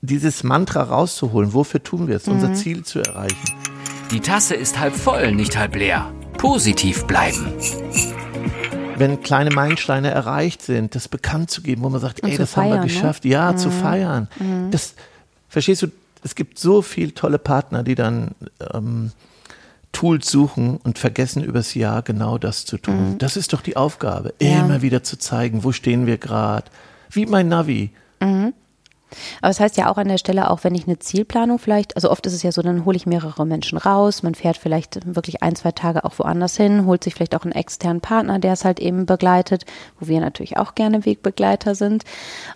dieses 0.00 0.42
Mantra 0.44 0.82
rauszuholen. 0.82 1.52
Wofür 1.52 1.82
tun 1.82 2.08
wir 2.08 2.16
es? 2.16 2.26
Mhm. 2.26 2.34
Unser 2.34 2.54
Ziel 2.54 2.84
zu 2.84 3.00
erreichen. 3.00 3.36
Die 4.10 4.18
Tasse 4.18 4.56
ist 4.56 4.80
halb 4.80 4.96
voll, 4.96 5.30
nicht 5.30 5.56
halb 5.56 5.76
leer. 5.76 6.12
Positiv 6.36 7.04
bleiben. 7.06 7.52
Wenn 8.96 9.22
kleine 9.22 9.50
Meilensteine 9.50 10.10
erreicht 10.10 10.62
sind, 10.62 10.96
das 10.96 11.06
bekannt 11.06 11.52
zu 11.52 11.62
geben, 11.62 11.82
wo 11.82 11.90
man 11.90 12.00
sagt, 12.00 12.20
Und 12.20 12.30
ey, 12.30 12.36
das 12.36 12.54
feiern, 12.54 12.64
haben 12.64 12.72
wir 12.72 12.80
ne? 12.80 12.86
geschafft, 12.86 13.24
ne? 13.24 13.30
ja, 13.30 13.52
mhm. 13.52 13.58
zu 13.58 13.70
feiern. 13.70 14.28
Mhm. 14.40 14.72
Das, 14.72 14.94
verstehst 15.48 15.82
du, 15.82 15.88
es 16.24 16.34
gibt 16.34 16.58
so 16.58 16.82
viele 16.82 17.14
tolle 17.14 17.38
Partner, 17.38 17.84
die 17.84 17.94
dann 17.94 18.32
ähm, 18.74 19.12
Tools 19.92 20.28
suchen 20.28 20.78
und 20.78 20.98
vergessen 20.98 21.44
übers 21.44 21.74
Jahr 21.74 22.02
genau 22.02 22.36
das 22.36 22.64
zu 22.64 22.78
tun. 22.78 23.12
Mhm. 23.12 23.18
Das 23.18 23.36
ist 23.36 23.52
doch 23.52 23.60
die 23.60 23.76
Aufgabe, 23.76 24.34
ja. 24.42 24.64
immer 24.64 24.82
wieder 24.82 25.04
zu 25.04 25.18
zeigen, 25.18 25.62
wo 25.62 25.70
stehen 25.70 26.06
wir 26.06 26.18
gerade. 26.18 26.68
Wie 27.10 27.26
mein 27.26 27.46
Navi. 27.46 27.90
Mhm. 28.20 28.54
Aber 29.40 29.50
es 29.50 29.56
das 29.56 29.64
heißt 29.64 29.76
ja 29.76 29.90
auch 29.90 29.98
an 29.98 30.08
der 30.08 30.18
Stelle, 30.18 30.50
auch 30.50 30.64
wenn 30.64 30.74
ich 30.74 30.86
eine 30.86 30.98
Zielplanung 30.98 31.58
vielleicht, 31.58 31.96
also 31.96 32.10
oft 32.10 32.26
ist 32.26 32.32
es 32.32 32.42
ja 32.42 32.52
so, 32.52 32.62
dann 32.62 32.84
hole 32.84 32.96
ich 32.96 33.06
mehrere 33.06 33.46
Menschen 33.46 33.76
raus, 33.78 34.22
man 34.22 34.34
fährt 34.34 34.56
vielleicht 34.56 35.14
wirklich 35.14 35.42
ein, 35.42 35.54
zwei 35.54 35.72
Tage 35.72 36.04
auch 36.04 36.18
woanders 36.18 36.56
hin, 36.56 36.86
holt 36.86 37.04
sich 37.04 37.14
vielleicht 37.14 37.34
auch 37.34 37.44
einen 37.44 37.52
externen 37.52 38.00
Partner, 38.00 38.38
der 38.38 38.54
es 38.54 38.64
halt 38.64 38.80
eben 38.80 39.06
begleitet, 39.06 39.66
wo 39.98 40.08
wir 40.08 40.20
natürlich 40.20 40.56
auch 40.56 40.74
gerne 40.74 41.04
Wegbegleiter 41.04 41.74
sind. 41.74 42.04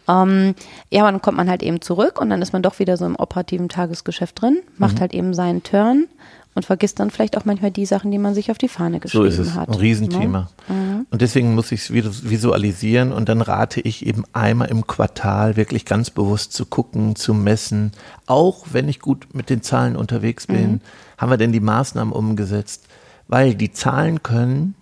Ähm, 0.08 0.54
ja, 0.90 1.02
dann 1.02 1.20
kommt 1.20 1.36
man 1.36 1.50
halt 1.50 1.62
eben 1.62 1.80
zurück 1.80 2.20
und 2.20 2.30
dann 2.30 2.42
ist 2.42 2.52
man 2.52 2.62
doch 2.62 2.78
wieder 2.78 2.96
so 2.96 3.04
im 3.04 3.16
operativen 3.16 3.68
Tagesgeschäft 3.68 4.40
drin, 4.40 4.58
macht 4.78 4.96
mhm. 4.96 5.00
halt 5.00 5.14
eben 5.14 5.34
seinen 5.34 5.62
Turn 5.62 6.08
und 6.54 6.64
vergisst 6.64 7.00
dann 7.00 7.10
vielleicht 7.10 7.36
auch 7.36 7.44
manchmal 7.44 7.70
die 7.70 7.86
Sachen, 7.86 8.10
die 8.10 8.18
man 8.18 8.34
sich 8.34 8.50
auf 8.50 8.58
die 8.58 8.68
Fahne 8.68 9.00
geschrieben 9.00 9.26
hat. 9.26 9.32
So 9.32 9.42
ist 9.42 9.48
es, 9.48 9.54
hat, 9.54 9.68
ein 9.68 9.74
Riesenthema. 9.74 10.50
Ne? 10.68 10.74
Mhm. 10.74 11.06
Und 11.10 11.22
deswegen 11.22 11.54
muss 11.54 11.72
ich 11.72 11.90
es 11.90 11.92
visualisieren 12.30 13.12
und 13.12 13.28
dann 13.28 13.40
rate 13.40 13.80
ich 13.80 14.06
eben 14.06 14.24
einmal 14.32 14.68
im 14.68 14.86
Quartal 14.86 15.56
wirklich 15.56 15.84
ganz 15.84 16.10
bewusst 16.10 16.52
zu 16.52 16.66
gucken, 16.66 17.16
zu 17.16 17.34
messen, 17.34 17.92
auch 18.26 18.66
wenn 18.72 18.88
ich 18.88 19.00
gut 19.00 19.28
mit 19.34 19.50
den 19.50 19.62
Zahlen 19.62 19.96
unterwegs 19.96 20.46
bin, 20.46 20.72
mhm. 20.72 20.80
haben 21.18 21.30
wir 21.30 21.38
denn 21.38 21.52
die 21.52 21.60
Maßnahmen 21.60 22.12
umgesetzt? 22.12 22.86
Weil 23.26 23.54
die 23.54 23.72
Zahlen 23.72 24.22
können, 24.22 24.74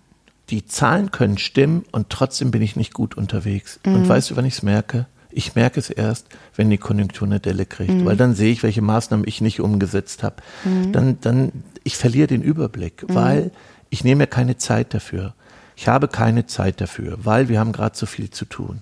die 0.49 0.65
Zahlen 0.65 1.11
können 1.11 1.37
stimmen 1.37 1.85
und 1.91 2.09
trotzdem 2.09 2.51
bin 2.51 2.61
ich 2.61 2.75
nicht 2.75 2.93
gut 2.93 3.15
unterwegs. 3.15 3.79
Mhm. 3.85 3.95
Und 3.95 4.09
weißt 4.09 4.31
du, 4.31 4.35
wann 4.35 4.45
ich 4.45 4.55
es 4.55 4.63
merke? 4.63 5.07
Ich 5.35 5.55
merke 5.55 5.79
es 5.79 5.89
erst, 5.89 6.27
wenn 6.55 6.69
die 6.69 6.77
Konjunktur 6.77 7.27
eine 7.27 7.39
Delle 7.39 7.65
kriegt, 7.65 7.93
mhm. 7.93 8.05
weil 8.05 8.15
dann 8.15 8.35
sehe 8.35 8.51
ich, 8.51 8.63
welche 8.63 8.81
Maßnahmen 8.81 9.27
ich 9.27 9.41
nicht 9.41 9.59
umgesetzt 9.59 10.23
habe. 10.23 10.37
Mhm. 10.63 10.91
Dann, 10.91 11.17
dann, 11.21 11.51
ich 11.83 11.97
verliere 11.97 12.27
den 12.27 12.41
Überblick, 12.41 13.07
mhm. 13.07 13.15
weil 13.15 13.51
ich 13.89 14.03
nehme 14.03 14.27
keine 14.27 14.57
Zeit 14.57 14.93
dafür. 14.93 15.33
Ich 15.75 15.87
habe 15.87 16.07
keine 16.07 16.45
Zeit 16.45 16.81
dafür, 16.81 17.17
weil 17.23 17.49
wir 17.49 17.59
haben 17.59 17.71
gerade 17.71 17.97
so 17.97 18.05
viel 18.05 18.29
zu 18.29 18.45
tun. 18.45 18.81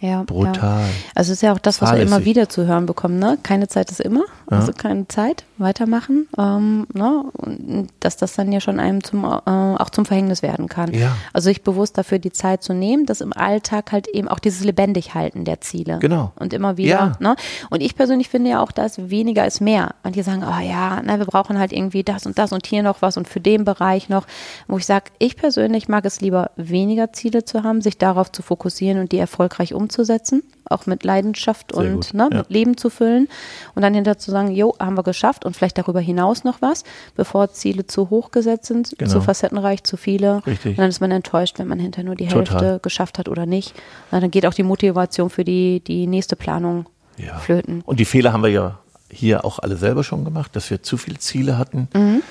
Ja, 0.00 0.22
Brutal. 0.22 0.82
Ja. 0.82 0.86
Also 1.14 1.32
es 1.32 1.38
ist 1.38 1.42
ja 1.42 1.52
auch 1.52 1.58
das, 1.58 1.82
was 1.82 1.90
Fahrlässig. 1.90 2.10
wir 2.10 2.16
immer 2.16 2.24
wieder 2.24 2.48
zu 2.48 2.66
hören 2.66 2.86
bekommen, 2.86 3.18
ne? 3.18 3.36
Keine 3.42 3.66
Zeit 3.66 3.90
ist 3.90 4.00
immer, 4.00 4.24
also 4.46 4.68
ja. 4.68 4.72
keine 4.72 5.08
Zeit, 5.08 5.44
weitermachen, 5.56 6.28
ähm, 6.38 6.86
ne? 6.94 7.24
Und 7.32 7.88
dass 7.98 8.16
das 8.16 8.34
dann 8.34 8.52
ja 8.52 8.60
schon 8.60 8.78
einem 8.78 9.02
zum, 9.02 9.24
äh, 9.24 9.26
auch 9.26 9.90
zum 9.90 10.04
Verhängnis 10.04 10.42
werden 10.42 10.68
kann. 10.68 10.94
Ja. 10.94 11.16
Also 11.32 11.46
sich 11.46 11.62
bewusst 11.62 11.98
dafür 11.98 12.20
die 12.20 12.30
Zeit 12.30 12.62
zu 12.62 12.74
nehmen, 12.74 13.06
das 13.06 13.20
im 13.20 13.32
Alltag 13.32 13.90
halt 13.90 14.06
eben 14.06 14.28
auch 14.28 14.38
dieses 14.38 14.62
lebendig 14.62 15.14
halten 15.14 15.44
der 15.44 15.60
Ziele. 15.60 15.98
Genau. 15.98 16.32
Und 16.36 16.52
immer 16.52 16.76
wieder, 16.76 16.88
ja. 16.88 17.16
ne? 17.18 17.36
Und 17.70 17.80
ich 17.80 17.96
persönlich 17.96 18.28
finde 18.28 18.50
ja 18.50 18.62
auch, 18.62 18.70
dass 18.70 19.10
weniger 19.10 19.46
ist 19.46 19.60
mehr. 19.60 19.96
Manche 20.04 20.22
sagen, 20.22 20.44
oh 20.46 20.62
ja, 20.62 21.02
na, 21.04 21.18
wir 21.18 21.26
brauchen 21.26 21.58
halt 21.58 21.72
irgendwie 21.72 22.04
das 22.04 22.24
und 22.24 22.38
das 22.38 22.52
und 22.52 22.66
hier 22.68 22.84
noch 22.84 23.02
was 23.02 23.16
und 23.16 23.26
für 23.26 23.40
den 23.40 23.64
Bereich 23.64 24.08
noch, 24.08 24.26
wo 24.68 24.78
ich 24.78 24.86
sage, 24.86 25.06
ich 25.18 25.36
persönlich 25.36 25.88
mag 25.88 26.04
es 26.04 26.20
lieber, 26.20 26.52
weniger 26.54 27.12
Ziele 27.12 27.44
zu 27.44 27.64
haben, 27.64 27.82
sich 27.82 27.98
darauf 27.98 28.30
zu 28.30 28.42
fokussieren 28.42 29.00
und 29.00 29.10
die 29.10 29.18
erfolgreich 29.18 29.74
umzusetzen 29.74 29.87
umzusetzen, 29.88 30.42
auch 30.68 30.86
mit 30.86 31.02
Leidenschaft 31.02 31.72
Sehr 31.74 31.82
und 31.82 32.14
ne, 32.14 32.28
ja. 32.30 32.38
mit 32.38 32.50
Leben 32.50 32.76
zu 32.76 32.90
füllen 32.90 33.28
und 33.74 33.82
dann 33.82 33.94
hinterher 33.94 34.18
zu 34.18 34.30
sagen, 34.30 34.50
jo, 34.50 34.76
haben 34.78 34.96
wir 34.96 35.02
geschafft 35.02 35.44
und 35.44 35.56
vielleicht 35.56 35.78
darüber 35.78 36.00
hinaus 36.00 36.44
noch 36.44 36.60
was, 36.60 36.84
bevor 37.16 37.52
Ziele 37.52 37.86
zu 37.86 38.10
hoch 38.10 38.30
gesetzt 38.30 38.66
sind, 38.66 38.94
genau. 38.98 39.10
zu 39.10 39.20
facettenreich, 39.20 39.82
zu 39.84 39.96
viele. 39.96 40.46
Richtig. 40.46 40.72
Und 40.72 40.78
dann 40.78 40.90
ist 40.90 41.00
man 41.00 41.10
enttäuscht, 41.10 41.58
wenn 41.58 41.68
man 41.68 41.78
hinterher 41.78 42.04
nur 42.04 42.16
die 42.16 42.28
Total. 42.28 42.60
Hälfte 42.60 42.80
geschafft 42.82 43.18
hat 43.18 43.28
oder 43.28 43.46
nicht. 43.46 43.74
Und 44.10 44.22
dann 44.22 44.30
geht 44.30 44.44
auch 44.44 44.54
die 44.54 44.62
Motivation 44.62 45.30
für 45.30 45.44
die, 45.44 45.80
die 45.80 46.06
nächste 46.06 46.36
Planung 46.36 46.86
ja. 47.16 47.38
flöten. 47.38 47.82
Und 47.86 47.98
die 47.98 48.04
Fehler 48.04 48.32
haben 48.32 48.42
wir 48.42 48.50
ja 48.50 48.78
hier 49.10 49.44
auch 49.46 49.58
alle 49.58 49.76
selber 49.76 50.04
schon 50.04 50.24
gemacht, 50.24 50.54
dass 50.54 50.68
wir 50.70 50.82
zu 50.82 50.98
viele 50.98 51.18
Ziele 51.18 51.56
hatten. 51.56 51.88
Mhm. 51.94 52.22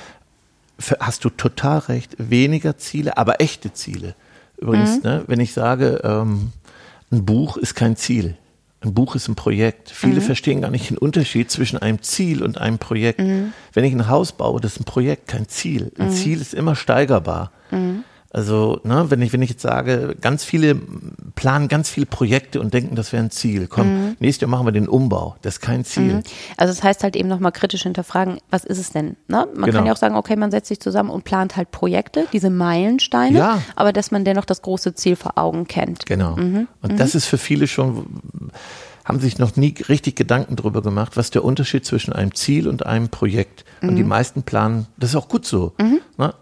Hast 1.00 1.26
du 1.26 1.32
total 1.32 1.80
recht, 1.80 2.16
weniger 2.20 2.78
Ziele, 2.78 3.18
aber 3.18 3.42
echte 3.42 3.74
Ziele. 3.74 4.14
Übrigens, 4.58 4.98
mhm. 4.98 5.04
ne, 5.04 5.24
wenn 5.26 5.40
ich 5.40 5.54
sage, 5.54 6.02
ähm, 6.04 6.52
ein 7.12 7.26
Buch 7.26 7.58
ist 7.58 7.76
kein 7.76 7.96
Ziel. 7.96 8.36
Ein 8.82 8.94
Buch 8.94 9.16
ist 9.16 9.28
ein 9.28 9.36
Projekt. 9.36 9.90
Viele 9.90 10.16
Mhm. 10.22 10.26
verstehen 10.26 10.62
gar 10.62 10.70
nicht 10.70 10.90
den 10.90 10.98
Unterschied 10.98 11.50
zwischen 11.50 11.78
einem 11.80 12.02
Ziel 12.04 12.44
und 12.44 12.60
einem 12.60 12.78
Projekt. 12.78 13.20
Mhm. 13.20 13.54
Wenn 13.74 13.84
ich 13.86 13.94
ein 13.94 14.08
Haus 14.08 14.32
baue, 14.34 14.62
das 14.62 14.74
ist 14.74 14.82
ein 14.82 14.86
Projekt, 14.86 15.28
kein 15.28 15.48
Ziel. 15.48 15.92
Ein 15.98 16.12
Ziel 16.12 16.40
ist 16.42 16.54
immer 16.54 16.76
steigerbar. 16.76 17.52
Mhm. 18.34 18.38
Also, 18.38 18.80
ne, 18.84 19.06
wenn 19.10 19.22
ich, 19.22 19.32
wenn 19.34 19.42
ich 19.42 19.50
jetzt 19.52 19.62
sage, 19.62 20.16
ganz 20.20 20.44
viele 20.44 20.76
planen 21.36 21.68
ganz 21.68 21.90
viele 21.90 22.06
Projekte 22.06 22.60
und 22.60 22.74
denken, 22.74 22.96
das 22.96 23.14
wäre 23.14 23.24
ein 23.24 23.32
Ziel. 23.32 23.68
Komm, 23.68 24.16
nächstes 24.20 24.42
Jahr 24.42 24.50
machen 24.50 24.66
wir 24.68 24.72
den 24.72 24.88
Umbau. 24.90 25.36
Das 25.44 25.56
ist 25.56 25.62
kein 25.62 25.86
Ziel. 25.86 26.22
Also 26.58 26.74
das 26.74 26.84
heißt 26.84 27.04
halt 27.04 27.16
eben 27.16 27.30
nochmal 27.30 27.52
kritisch 27.52 27.84
hinterfragen, 27.84 28.40
was 28.50 28.66
ist 28.66 28.80
es 28.80 28.92
denn? 28.92 29.16
Ne? 29.28 29.48
Man 29.56 29.66
Genau. 29.66 29.78
kann 29.78 29.86
ja 29.86 29.94
auch 29.94 29.98
sagen, 29.98 30.16
okay, 30.16 30.36
man 30.36 30.52
setzt 30.52 30.68
sich 30.68 30.80
zusammen 30.80 31.10
und 31.10 31.24
plant 31.24 31.56
halt 31.56 31.72
Projekte, 31.72 32.26
diese 32.34 32.50
Meilensteine, 32.50 33.38
Ja. 33.38 33.62
aber 33.76 33.94
dass 33.94 34.12
man 34.12 34.26
dennoch 34.26 34.46
das 34.46 34.62
große 34.62 34.94
Ziel 34.96 35.16
vor 35.16 35.38
Augen 35.38 35.68
kennt. 35.68 36.06
Genau. 36.06 36.36
Mhm. 36.36 36.68
Und 36.82 37.00
das 37.00 37.16
ist 37.16 37.26
für 37.26 37.38
viele 37.38 37.68
schon, 37.68 38.08
haben 39.06 39.20
sich 39.20 39.38
noch 39.40 39.56
nie 39.56 39.74
richtig 39.88 40.16
Gedanken 40.18 40.56
darüber 40.58 40.82
gemacht, 40.82 41.16
was 41.18 41.30
der 41.30 41.44
Unterschied 41.46 41.86
zwischen 41.86 42.12
einem 42.14 42.34
Ziel 42.36 42.68
und 42.68 42.86
einem 42.86 43.10
Projekt. 43.10 43.64
Und 43.82 43.92
Mhm. 43.92 43.96
die 43.96 44.04
meisten 44.04 44.44
planen, 44.44 44.88
das 44.98 45.12
ist 45.12 45.16
auch 45.16 45.30
gut 45.30 45.46
so. 45.46 45.74
Ne? 46.18 46.34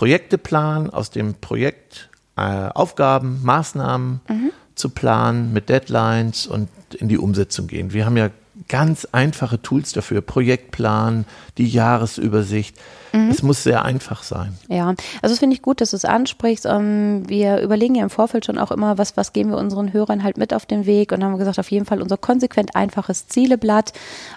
Projekte 0.00 0.38
planen, 0.38 0.88
aus 0.88 1.10
dem 1.10 1.34
Projekt 1.34 2.08
äh, 2.34 2.40
Aufgaben, 2.40 3.40
Maßnahmen 3.42 4.22
Mhm. 4.26 4.50
zu 4.74 4.88
planen 4.88 5.52
mit 5.52 5.68
Deadlines 5.68 6.46
und 6.46 6.70
in 6.94 7.08
die 7.08 7.18
Umsetzung 7.18 7.66
gehen. 7.66 7.92
Wir 7.92 8.06
haben 8.06 8.16
ja 8.16 8.30
ganz 8.68 9.06
einfache 9.12 9.60
Tools 9.60 9.92
dafür. 9.92 10.22
Projektplan, 10.22 11.26
die 11.58 11.68
Jahresübersicht. 11.68 12.78
Mhm. 13.12 13.30
Es 13.30 13.42
muss 13.42 13.62
sehr 13.62 13.84
einfach 13.84 14.22
sein. 14.22 14.56
Ja, 14.68 14.88
also 14.88 15.32
das 15.32 15.38
finde 15.38 15.54
ich 15.54 15.62
gut, 15.62 15.80
dass 15.80 15.90
du 15.90 15.96
es 15.96 16.04
ansprichst. 16.04 16.66
Ähm, 16.66 17.28
wir 17.28 17.60
überlegen 17.60 17.94
ja 17.94 18.02
im 18.02 18.10
Vorfeld 18.10 18.46
schon 18.46 18.58
auch 18.58 18.70
immer, 18.70 18.98
was, 18.98 19.16
was 19.16 19.32
geben 19.32 19.50
wir 19.50 19.58
unseren 19.58 19.92
Hörern 19.92 20.22
halt 20.22 20.36
mit 20.36 20.54
auf 20.54 20.66
den 20.66 20.86
Weg 20.86 21.12
und 21.12 21.24
haben 21.24 21.36
gesagt, 21.38 21.58
auf 21.58 21.70
jeden 21.70 21.86
Fall 21.86 22.02
unser 22.02 22.16
konsequent 22.16 22.76
einfaches 22.76 23.26
Zieleblatt, 23.28 23.92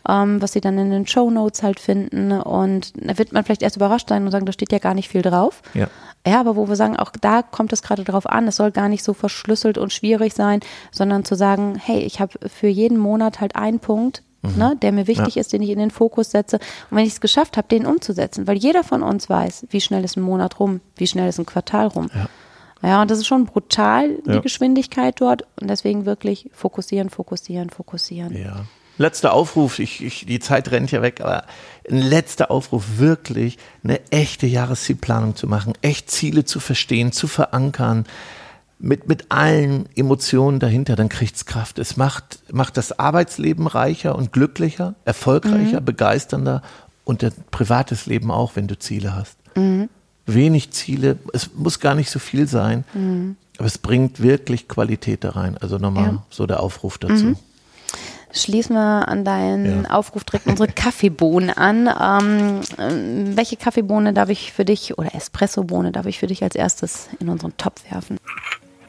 ähm, 0.08 0.42
was 0.42 0.54
sie 0.54 0.62
dann 0.62 0.78
in 0.78 0.92
den 0.92 1.08
Show 1.08 1.30
Notes 1.30 1.64
halt 1.64 1.80
finden 1.80 2.32
und 2.32 2.94
da 2.96 3.18
wird 3.18 3.32
man 3.32 3.44
vielleicht 3.44 3.64
erst 3.64 3.76
überrascht 3.76 4.10
sein 4.10 4.26
und 4.26 4.32
sagen, 4.32 4.46
da 4.46 4.54
steht 4.54 4.72
ja 4.72 4.80
gar 4.80 4.94
nicht 4.94 5.10
viel 5.10 5.22
drauf. 5.22 5.62
Ja. 5.74 5.88
Ja, 6.26 6.40
aber 6.40 6.56
wo 6.56 6.70
wir 6.70 6.78
sagen, 6.78 6.96
auch 6.96 7.12
da 7.20 7.42
kommt 7.42 7.74
es 7.74 7.82
gerade 7.82 8.04
drauf 8.06 8.26
an, 8.28 8.48
es 8.48 8.56
soll 8.56 8.72
gar 8.72 8.88
nicht 8.88 9.04
so 9.04 9.14
verschlüsselt 9.14 9.78
und 9.78 9.92
schwierig 9.92 10.34
sein, 10.34 10.62
sondern 10.92 11.26
zu 11.26 11.36
sagen, 11.36 11.76
hey, 11.76 12.00
ich 12.00 12.22
habe 12.22 12.32
für 12.48 12.68
jeden 12.68 12.98
Monat 12.98 13.42
halt 13.42 13.58
einen 13.58 13.80
Punkt, 13.80 14.24
ne, 14.58 14.76
der 14.82 14.92
mir 14.92 15.08
wichtig 15.08 15.36
Ja. 15.36 15.42
ist, 15.42 15.54
den 15.54 15.62
ich 15.62 15.70
in 15.70 15.80
den 15.80 15.92
Fokus 15.92 16.32
setze. 16.32 16.58
Und 16.90 16.98
wenn 16.98 17.06
ich 17.06 17.14
es 17.14 17.22
geschafft 17.22 17.58
habe, 17.58 17.68
den 17.68 17.86
umzusetzen, 17.86 18.46
weil 18.48 18.58
jeder 18.58 18.84
von 18.84 19.02
uns 19.04 19.30
weiß, 19.30 19.68
wie 19.70 19.82
schnell 19.82 20.04
ist 20.04 20.18
ein 20.18 20.22
Monat 20.24 20.60
rum, 20.60 20.82
wie 20.96 21.08
schnell 21.08 21.30
ist 21.30 21.40
ein 21.40 21.46
Quartal 21.46 21.88
rum. 21.88 22.10
Ja, 22.14 22.28
ja 22.90 23.02
und 23.02 23.10
das 23.12 23.20
ist 23.20 23.28
schon 23.28 23.46
brutal, 23.46 24.18
die 24.26 24.32
Ja. 24.32 24.40
Geschwindigkeit 24.40 25.20
dort. 25.20 25.44
Und 25.62 25.70
deswegen 25.70 26.06
wirklich 26.06 26.50
fokussieren, 26.54 27.10
fokussieren, 27.10 27.70
fokussieren. 27.70 28.36
Ja. 28.38 28.66
Letzter 29.00 29.34
Aufruf, 29.34 29.80
ich, 29.80 30.04
ich, 30.04 30.28
die 30.28 30.40
Zeit 30.40 30.70
rennt 30.70 30.92
ja 30.92 31.02
weg, 31.02 31.20
aber 31.20 31.46
ein 31.90 31.98
letzter 31.98 32.52
Aufruf, 32.52 33.00
wirklich 33.00 33.58
eine 33.84 34.00
echte 34.12 34.46
Jahreszielplanung 34.46 35.36
zu 35.36 35.48
machen, 35.48 35.74
echt 35.82 36.12
Ziele 36.12 36.46
zu 36.46 36.60
verstehen, 36.60 37.12
zu 37.12 37.28
verankern, 37.28 38.06
mit, 38.84 39.08
mit 39.08 39.32
allen 39.32 39.88
Emotionen 39.96 40.60
dahinter, 40.60 40.98
dann 40.98 41.08
kriegt's 41.08 41.46
Kraft. 41.46 41.80
Es 41.80 41.96
macht, 41.96 42.40
macht 42.52 42.76
das 42.76 43.00
Arbeitsleben 43.00 43.66
reicher 43.66 44.16
und 44.16 44.34
glücklicher, 44.34 44.94
erfolgreicher, 45.06 45.80
begeisternder 45.80 46.62
und 47.06 47.24
das 47.24 47.34
privates 47.50 48.06
Leben 48.08 48.30
auch, 48.30 48.56
wenn 48.56 48.68
du 48.68 48.78
Ziele 48.78 49.16
hast. 49.16 49.38
Wenig 50.26 50.72
Ziele, 50.72 51.18
es 51.32 51.52
muss 51.56 51.80
gar 51.80 51.96
nicht 51.96 52.10
so 52.10 52.20
viel 52.20 52.46
sein, 52.48 52.84
aber 53.58 53.68
es 53.68 53.78
bringt 53.78 54.22
wirklich 54.22 54.68
Qualität 54.68 55.24
da 55.24 55.30
rein. 55.32 55.58
Also 55.60 55.78
nochmal 55.78 56.06
Ja. 56.14 56.24
so 56.30 56.46
der 56.46 56.60
Aufruf 56.60 56.98
dazu. 56.98 57.36
Schließen 58.36 58.76
wir 58.76 59.08
an 59.08 59.24
deinen 59.24 59.84
Ja. 59.84 59.90
Aufruf 59.92 60.24
direkt 60.24 60.48
unsere 60.48 60.68
Kaffeebohnen 60.74 61.52
an. 61.52 61.88
Ähm, 61.88 62.62
ähm, 62.80 63.38
welche 63.38 63.56
Kaffeebohne 63.58 64.12
darf 64.12 64.30
ich 64.30 64.52
für 64.52 64.66
dich 64.66 64.98
oder 64.98 65.14
Espressobohne 65.14 65.92
darf 65.92 66.08
ich 66.08 66.18
für 66.20 66.28
dich 66.28 66.42
als 66.44 66.56
erstes 66.56 67.10
in 67.20 67.30
unseren 67.30 67.56
Topf 67.58 67.84
werfen? 67.92 68.18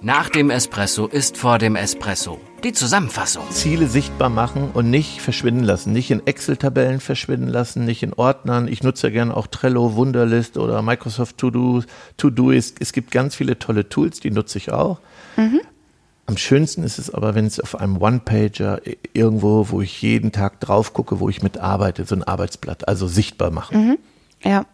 Nach 0.04 0.28
dem 0.28 0.50
Espresso 0.50 1.06
ist 1.06 1.38
vor 1.38 1.56
dem 1.56 1.76
Espresso. 1.76 2.38
Die 2.62 2.74
Zusammenfassung. 2.74 3.50
Ziele 3.50 3.86
sichtbar 3.86 4.28
machen 4.28 4.70
und 4.74 4.90
nicht 4.90 5.22
verschwinden 5.22 5.64
lassen. 5.64 5.94
Nicht 5.94 6.10
in 6.10 6.26
Excel-Tabellen 6.26 7.00
verschwinden 7.00 7.48
lassen, 7.48 7.86
nicht 7.86 8.02
in 8.02 8.12
Ordnern. 8.12 8.68
Ich 8.68 8.82
nutze 8.82 9.06
ja 9.06 9.12
gerne 9.14 9.34
auch 9.34 9.46
Trello, 9.46 9.94
Wunderlist 9.94 10.58
oder 10.58 10.82
Microsoft 10.82 11.38
To-Do. 11.38 11.84
To-Do 12.18 12.50
ist, 12.50 12.82
es 12.82 12.92
gibt 12.92 13.12
ganz 13.12 13.34
viele 13.34 13.58
tolle 13.58 13.88
Tools, 13.88 14.20
die 14.20 14.30
nutze 14.30 14.58
ich 14.58 14.70
auch. 14.70 15.00
Am 15.38 16.36
schönsten 16.36 16.82
ist 16.82 16.98
es 16.98 17.08
aber, 17.08 17.34
wenn 17.34 17.46
es 17.46 17.58
auf 17.58 17.74
einem 17.74 17.96
One-Pager 17.96 18.82
irgendwo, 19.14 19.70
wo 19.70 19.80
ich 19.80 20.02
jeden 20.02 20.32
Tag 20.32 20.60
drauf 20.60 20.92
gucke, 20.92 21.18
wo 21.18 21.30
ich 21.30 21.42
mitarbeite, 21.42 22.04
so 22.04 22.14
ein 22.14 22.24
Arbeitsblatt, 22.24 22.88
also 22.88 23.06
sichtbar 23.06 23.50
machen. 23.50 23.96
Ja. 24.42 24.66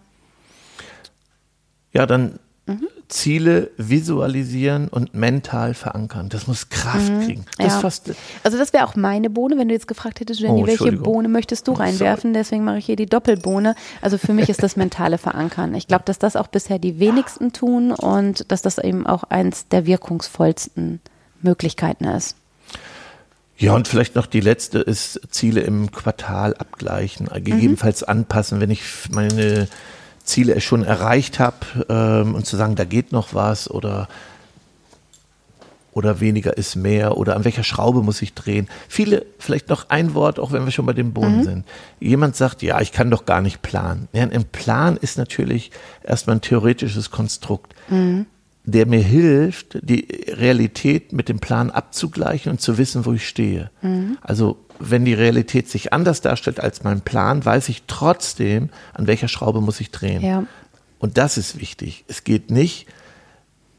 Ja, 1.93 2.07
dann 2.07 2.41
Ziele 3.09 3.71
visualisieren 3.77 4.89
und 4.89 5.15
mental 5.15 5.75
verankern. 5.75 6.29
Das 6.29 6.47
muss 6.47 6.69
Kraft 6.69 7.13
kriegen. 7.25 7.45
Das 7.59 7.75
ja. 7.75 7.81
fast, 7.81 8.13
Also 8.45 8.59
das 8.59 8.73
wäre 8.73 8.87
auch 8.87 8.97
meine 8.97 9.31
Bohne, 9.31 9.59
wenn 9.59 9.69
du 9.69 9.75
jetzt 9.75 9.89
gefragt 9.89 10.21
hättest, 10.21 10.41
Jenny, 10.41 10.63
Oh, 10.63 10.67
welche. 10.67 10.93
Bohne 10.93 11.29
möchtest 11.29 11.67
du 11.69 11.73
reinwerfen? 11.73 12.35
Deswegen 12.35 12.65
mache 12.65 12.79
ich 12.79 12.87
hier 12.87 12.97
die 12.97 13.07
Doppelbohne. 13.07 13.75
Also 14.01 14.19
für 14.19 14.33
mich 14.33 14.49
ist 14.49 14.63
das 14.63 14.77
mentale 14.77 15.19
Verankern. 15.19 15.75
Ich 15.75 15.89
glaube, 15.89 16.05
dass 16.05 16.19
das 16.19 16.37
auch 16.37 16.49
bisher 16.49 16.79
die 16.79 16.99
wenigsten 16.99 17.53
tun 17.53 17.93
und 17.93 18.51
dass 18.51 18.63
das 18.63 18.79
eben 18.79 19.07
auch 19.07 19.25
eins 19.25 19.69
der 19.69 19.87
wirkungsvollsten 19.87 21.01
Möglichkeiten 21.43 22.05
ist. 22.05 22.37
Ja, 23.61 23.75
und 23.75 23.89
vielleicht 23.89 24.15
noch 24.15 24.25
die 24.27 24.41
letzte 24.41 24.79
ist 24.79 25.21
Ziele 25.31 25.61
im 25.61 25.91
Quartal 25.91 26.55
abgleichen, 26.55 27.29
äh, 27.31 27.43
gegebenenfalls 27.43 28.03
anpassen, 28.03 28.59
wenn 28.59 28.71
ich 28.71 28.83
meine 29.11 29.69
Ziele 30.25 30.61
schon 30.61 30.85
erreicht 30.85 31.39
habe 31.39 31.57
ähm, 31.89 32.35
und 32.35 32.47
zu 32.47 32.57
sagen, 32.57 32.77
da 32.77 32.85
geht 32.85 33.13
noch 33.13 33.35
was 33.35 33.71
oder 33.71 34.09
oder 35.93 36.21
weniger 36.21 36.57
ist 36.57 36.77
mehr 36.77 37.17
oder 37.17 37.35
an 37.35 37.45
welcher 37.45 37.65
Schraube 37.65 38.03
muss 38.03 38.23
ich 38.23 38.35
drehen. 38.35 38.69
Viele, 38.89 39.27
vielleicht 39.39 39.69
noch 39.69 39.89
ein 39.89 40.15
Wort, 40.15 40.39
auch 40.39 40.53
wenn 40.53 40.65
wir 40.65 40.71
schon 40.71 40.87
bei 40.87 40.93
dem 40.93 41.13
Boden 41.13 41.43
sind. 41.45 41.65
Jemand 41.99 42.37
sagt, 42.37 42.63
ja, 42.63 42.81
ich 42.81 42.93
kann 42.93 43.11
doch 43.11 43.27
gar 43.27 43.41
nicht 43.41 43.61
planen. 43.63 44.09
Ja, 44.13 44.23
ein 44.23 44.45
Plan 44.45 44.97
ist 44.97 45.19
natürlich 45.19 45.73
erstmal 46.05 46.37
ein 46.37 46.41
theoretisches 46.43 47.11
Konstrukt 47.11 47.75
der 48.65 48.87
mir 48.87 49.01
hilft, 49.01 49.79
die 49.83 50.07
Realität 50.29 51.13
mit 51.13 51.29
dem 51.29 51.39
Plan 51.41 51.71
abzugleichen 51.71 52.53
und 52.53 52.61
zu 52.61 52.79
wissen, 52.79 53.07
wo 53.07 53.13
ich 53.13 53.27
stehe. 53.27 53.71
Also 54.21 54.59
wenn 54.79 55.05
die 55.05 55.15
Realität 55.15 55.69
sich 55.69 55.93
anders 55.93 56.21
darstellt 56.21 56.61
als 56.61 56.85
mein 56.85 57.01
Plan, 57.01 57.45
weiß 57.45 57.69
ich 57.69 57.85
trotzdem, 57.87 58.71
an 58.95 59.07
welcher 59.07 59.29
Schraube 59.29 59.61
muss 59.61 59.81
ich 59.81 59.91
drehen. 59.91 60.23
Ja. 60.23 60.45
Und 60.99 61.19
das 61.19 61.39
ist 61.39 61.59
wichtig. 61.59 62.05
Es 62.09 62.25
geht 62.25 62.51
nicht, 62.51 62.87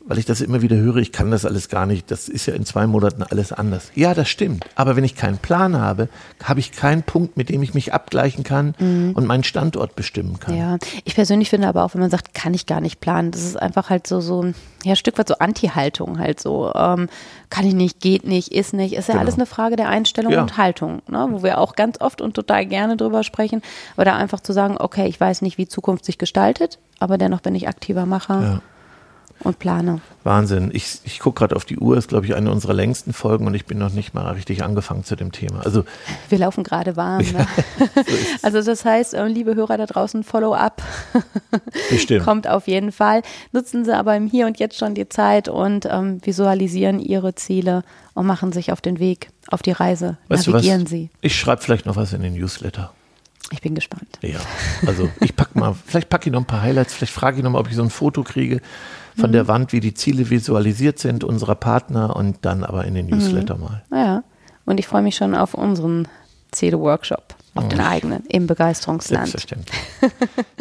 weil 0.06 0.18
ich 0.18 0.26
das 0.26 0.42
immer 0.42 0.62
wieder 0.62 0.76
höre, 0.78 0.98
ich 0.98 1.12
kann 1.12 1.32
das 1.32 1.46
alles 1.46 1.70
gar 1.70 1.86
nicht, 1.86 2.10
das 2.12 2.28
ist 2.30 2.46
ja 2.46 2.54
in 2.54 2.66
zwei 2.66 2.88
Monaten 2.88 3.24
alles 3.24 3.52
anders. 3.54 3.92
Ja, 3.96 4.14
das 4.14 4.30
stimmt. 4.30 4.66
Aber 4.76 4.96
wenn 4.96 5.04
ich 5.04 5.16
keinen 5.16 5.38
Plan 5.38 5.78
habe, 5.80 6.10
habe 6.44 6.60
ich 6.60 6.72
keinen 6.72 7.04
Punkt, 7.04 7.38
mit 7.38 7.50
dem 7.50 7.62
ich 7.64 7.74
mich 7.74 7.94
abgleichen 7.94 8.44
kann 8.44 8.74
und 8.80 9.26
meinen 9.26 9.44
Standort 9.44 9.96
bestimmen 9.96 10.40
kann. 10.40 10.58
Ja, 10.58 10.78
ich 11.04 11.16
persönlich 11.16 11.50
finde 11.50 11.68
aber 11.68 11.84
auch, 11.86 11.94
wenn 11.94 12.02
man 12.02 12.10
sagt, 12.10 12.34
kann 12.34 12.54
ich 12.54 12.66
gar 12.66 12.82
nicht 12.82 13.00
planen, 13.00 13.32
das 13.32 13.42
ist 13.44 13.62
einfach 13.62 13.90
halt 13.90 14.08
so, 14.08 14.22
so 14.22 14.42
ein 14.44 14.56
ja, 14.84 14.96
Stück 14.96 15.18
weit 15.20 15.28
so 15.28 15.36
Anti-Haltung 15.38 16.18
halt 16.20 16.40
so. 16.40 16.72
Ähm, 16.74 17.08
kann 17.52 17.68
ich 17.68 17.74
nicht, 17.76 18.00
geht 18.00 18.26
nicht, 18.26 18.52
ist 18.52 18.74
nicht. 18.74 18.94
Ist 18.94 19.08
ja 19.08 19.14
Genau. 19.14 19.22
alles 19.26 19.36
eine 19.36 19.46
Frage 19.46 19.76
der 19.76 19.90
Einstellung 19.90 20.32
Ja. 20.34 20.42
und 20.42 20.58
Haltung, 20.58 21.02
ne? 21.08 21.28
wo 21.30 21.44
wir 21.44 21.60
auch 21.60 21.76
ganz 21.76 22.00
oft 22.02 22.22
und 22.22 22.34
total 22.34 22.66
gerne 22.66 22.98
drüber 22.98 23.24
sprechen. 23.24 23.62
Da 23.98 24.16
einfach 24.16 24.40
zu 24.40 24.52
sagen, 24.54 24.78
okay, 24.80 25.08
ich 25.08 25.20
weiß 25.20 25.44
nicht, 25.44 25.58
wie 25.60 25.68
Zukunft 25.68 26.06
sich 26.06 26.18
gestaltet, 26.18 26.80
aber 27.00 27.18
dennoch 27.20 27.42
bin 27.42 27.54
ich 27.54 27.68
aktiver 27.68 28.06
Macher 28.08 28.42
Ja. 28.42 28.62
Und 29.44 29.60
plane. 29.60 30.02
Wahnsinn. 30.24 30.70
Ich, 30.74 31.00
ich 31.04 31.20
gucke 31.20 31.40
gerade 31.40 31.56
auf 31.56 31.66
die 31.66 31.78
Uhr, 31.78 31.98
ist, 31.98 32.10
glaube 32.10 32.26
ich, 32.26 32.36
eine 32.36 32.52
unserer 32.52 32.74
längsten 32.74 33.14
Folgen 33.14 33.48
und 33.48 33.54
ich 33.54 33.66
bin 33.66 33.78
noch 33.78 33.92
nicht 33.92 34.14
mal 34.14 34.32
richtig 34.32 34.64
angefangen 34.64 35.04
zu 35.04 35.16
dem 35.16 35.32
Thema. 35.32 35.62
Also, 35.66 35.84
Wir 36.30 36.38
laufen 36.38 36.64
gerade 36.64 36.96
warm. 36.96 37.24
Ne? 37.24 37.48
also 38.44 38.62
das 38.62 38.86
heißt, 38.86 39.14
äh, 39.14 39.26
liebe 39.28 39.56
Hörer 39.56 39.78
da 39.78 39.86
draußen, 39.86 40.24
Follow-up 40.24 40.82
kommt 42.24 42.48
auf 42.48 42.68
jeden 42.68 42.92
Fall. 42.92 43.22
Nutzen 43.52 43.86
Sie 43.86 43.96
aber 43.96 44.16
im 44.16 44.28
Hier 44.28 44.48
und 44.48 44.60
Jetzt 44.60 44.78
schon 44.78 44.94
die 44.94 45.10
Zeit 45.10 45.50
und 45.50 45.88
ähm, 45.90 46.20
visualisieren 46.24 47.00
Ihre 47.00 47.36
Ziele 47.36 47.84
und 48.14 48.26
machen 48.26 48.52
sich 48.52 48.72
auf 48.72 48.82
den 48.82 49.00
Weg, 49.00 49.30
auf 49.50 49.62
die 49.62 49.72
Reise. 49.72 50.18
Weißt? 50.28 50.48
Navigieren 50.48 50.86
Sie. 50.86 51.10
Ich 51.22 51.38
schreibe 51.38 51.62
vielleicht 51.62 51.86
noch 51.86 51.96
was 51.96 52.14
in 52.14 52.22
den 52.22 52.34
Newsletter. 52.34 52.94
Ich 53.52 53.62
bin 53.62 53.76
gespannt. 53.76 54.20
Ja, 54.22 54.40
also 54.88 55.10
ich 55.20 55.36
pack 55.36 55.56
mal, 55.56 55.76
vielleicht 55.86 56.10
packe 56.10 56.30
ich 56.30 56.34
noch 56.34 56.42
ein 56.42 56.46
paar 56.46 56.62
Highlights, 56.62 56.94
vielleicht 56.94 57.14
frage 57.14 57.38
ich 57.38 57.44
noch 57.44 57.52
mal, 57.52 57.60
ob 57.60 57.70
ich 57.70 57.76
so 57.76 57.84
ein 57.84 57.90
Foto 57.90 58.24
kriege 58.24 58.62
von 59.20 59.32
der 59.34 59.48
Wand, 59.48 59.74
wie 59.74 59.82
die 59.82 59.94
Ziele 59.94 60.30
visualisiert 60.30 60.98
sind 60.98 61.24
unserer 61.24 61.56
Partner 61.56 62.16
und 62.16 62.38
dann 62.44 62.64
aber 62.64 62.86
in 62.86 62.96
den 62.96 63.08
Newsletter 63.08 63.58
mal. 63.58 63.84
Naja, 63.90 64.24
und 64.66 64.80
ich 64.80 64.88
freue 64.88 65.02
mich 65.02 65.16
schon 65.16 65.36
auf 65.36 65.54
unseren 65.54 66.08
Ziele-Workshop, 66.52 67.36
auf 67.56 67.68
den 67.68 67.82
eigenen, 67.82 68.26
im 68.28 68.48
Begeisterungsland. 68.48 69.28
Selbstverständlich. 69.28 69.80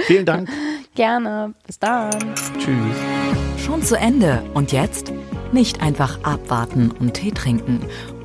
Vielen 0.06 0.26
Dank. 0.26 0.48
Gerne. 0.94 1.54
Bis 1.66 1.78
dann. 1.78 2.10
Tschüss. 2.58 2.96
Schon 3.64 3.82
zu 3.82 3.96
Ende. 3.96 4.42
Und 4.54 4.72
jetzt? 4.72 5.12
Nicht 5.52 5.82
einfach 5.82 6.22
abwarten 6.22 6.90
und 6.92 7.14
Tee 7.14 7.30
trinken. 7.32 7.80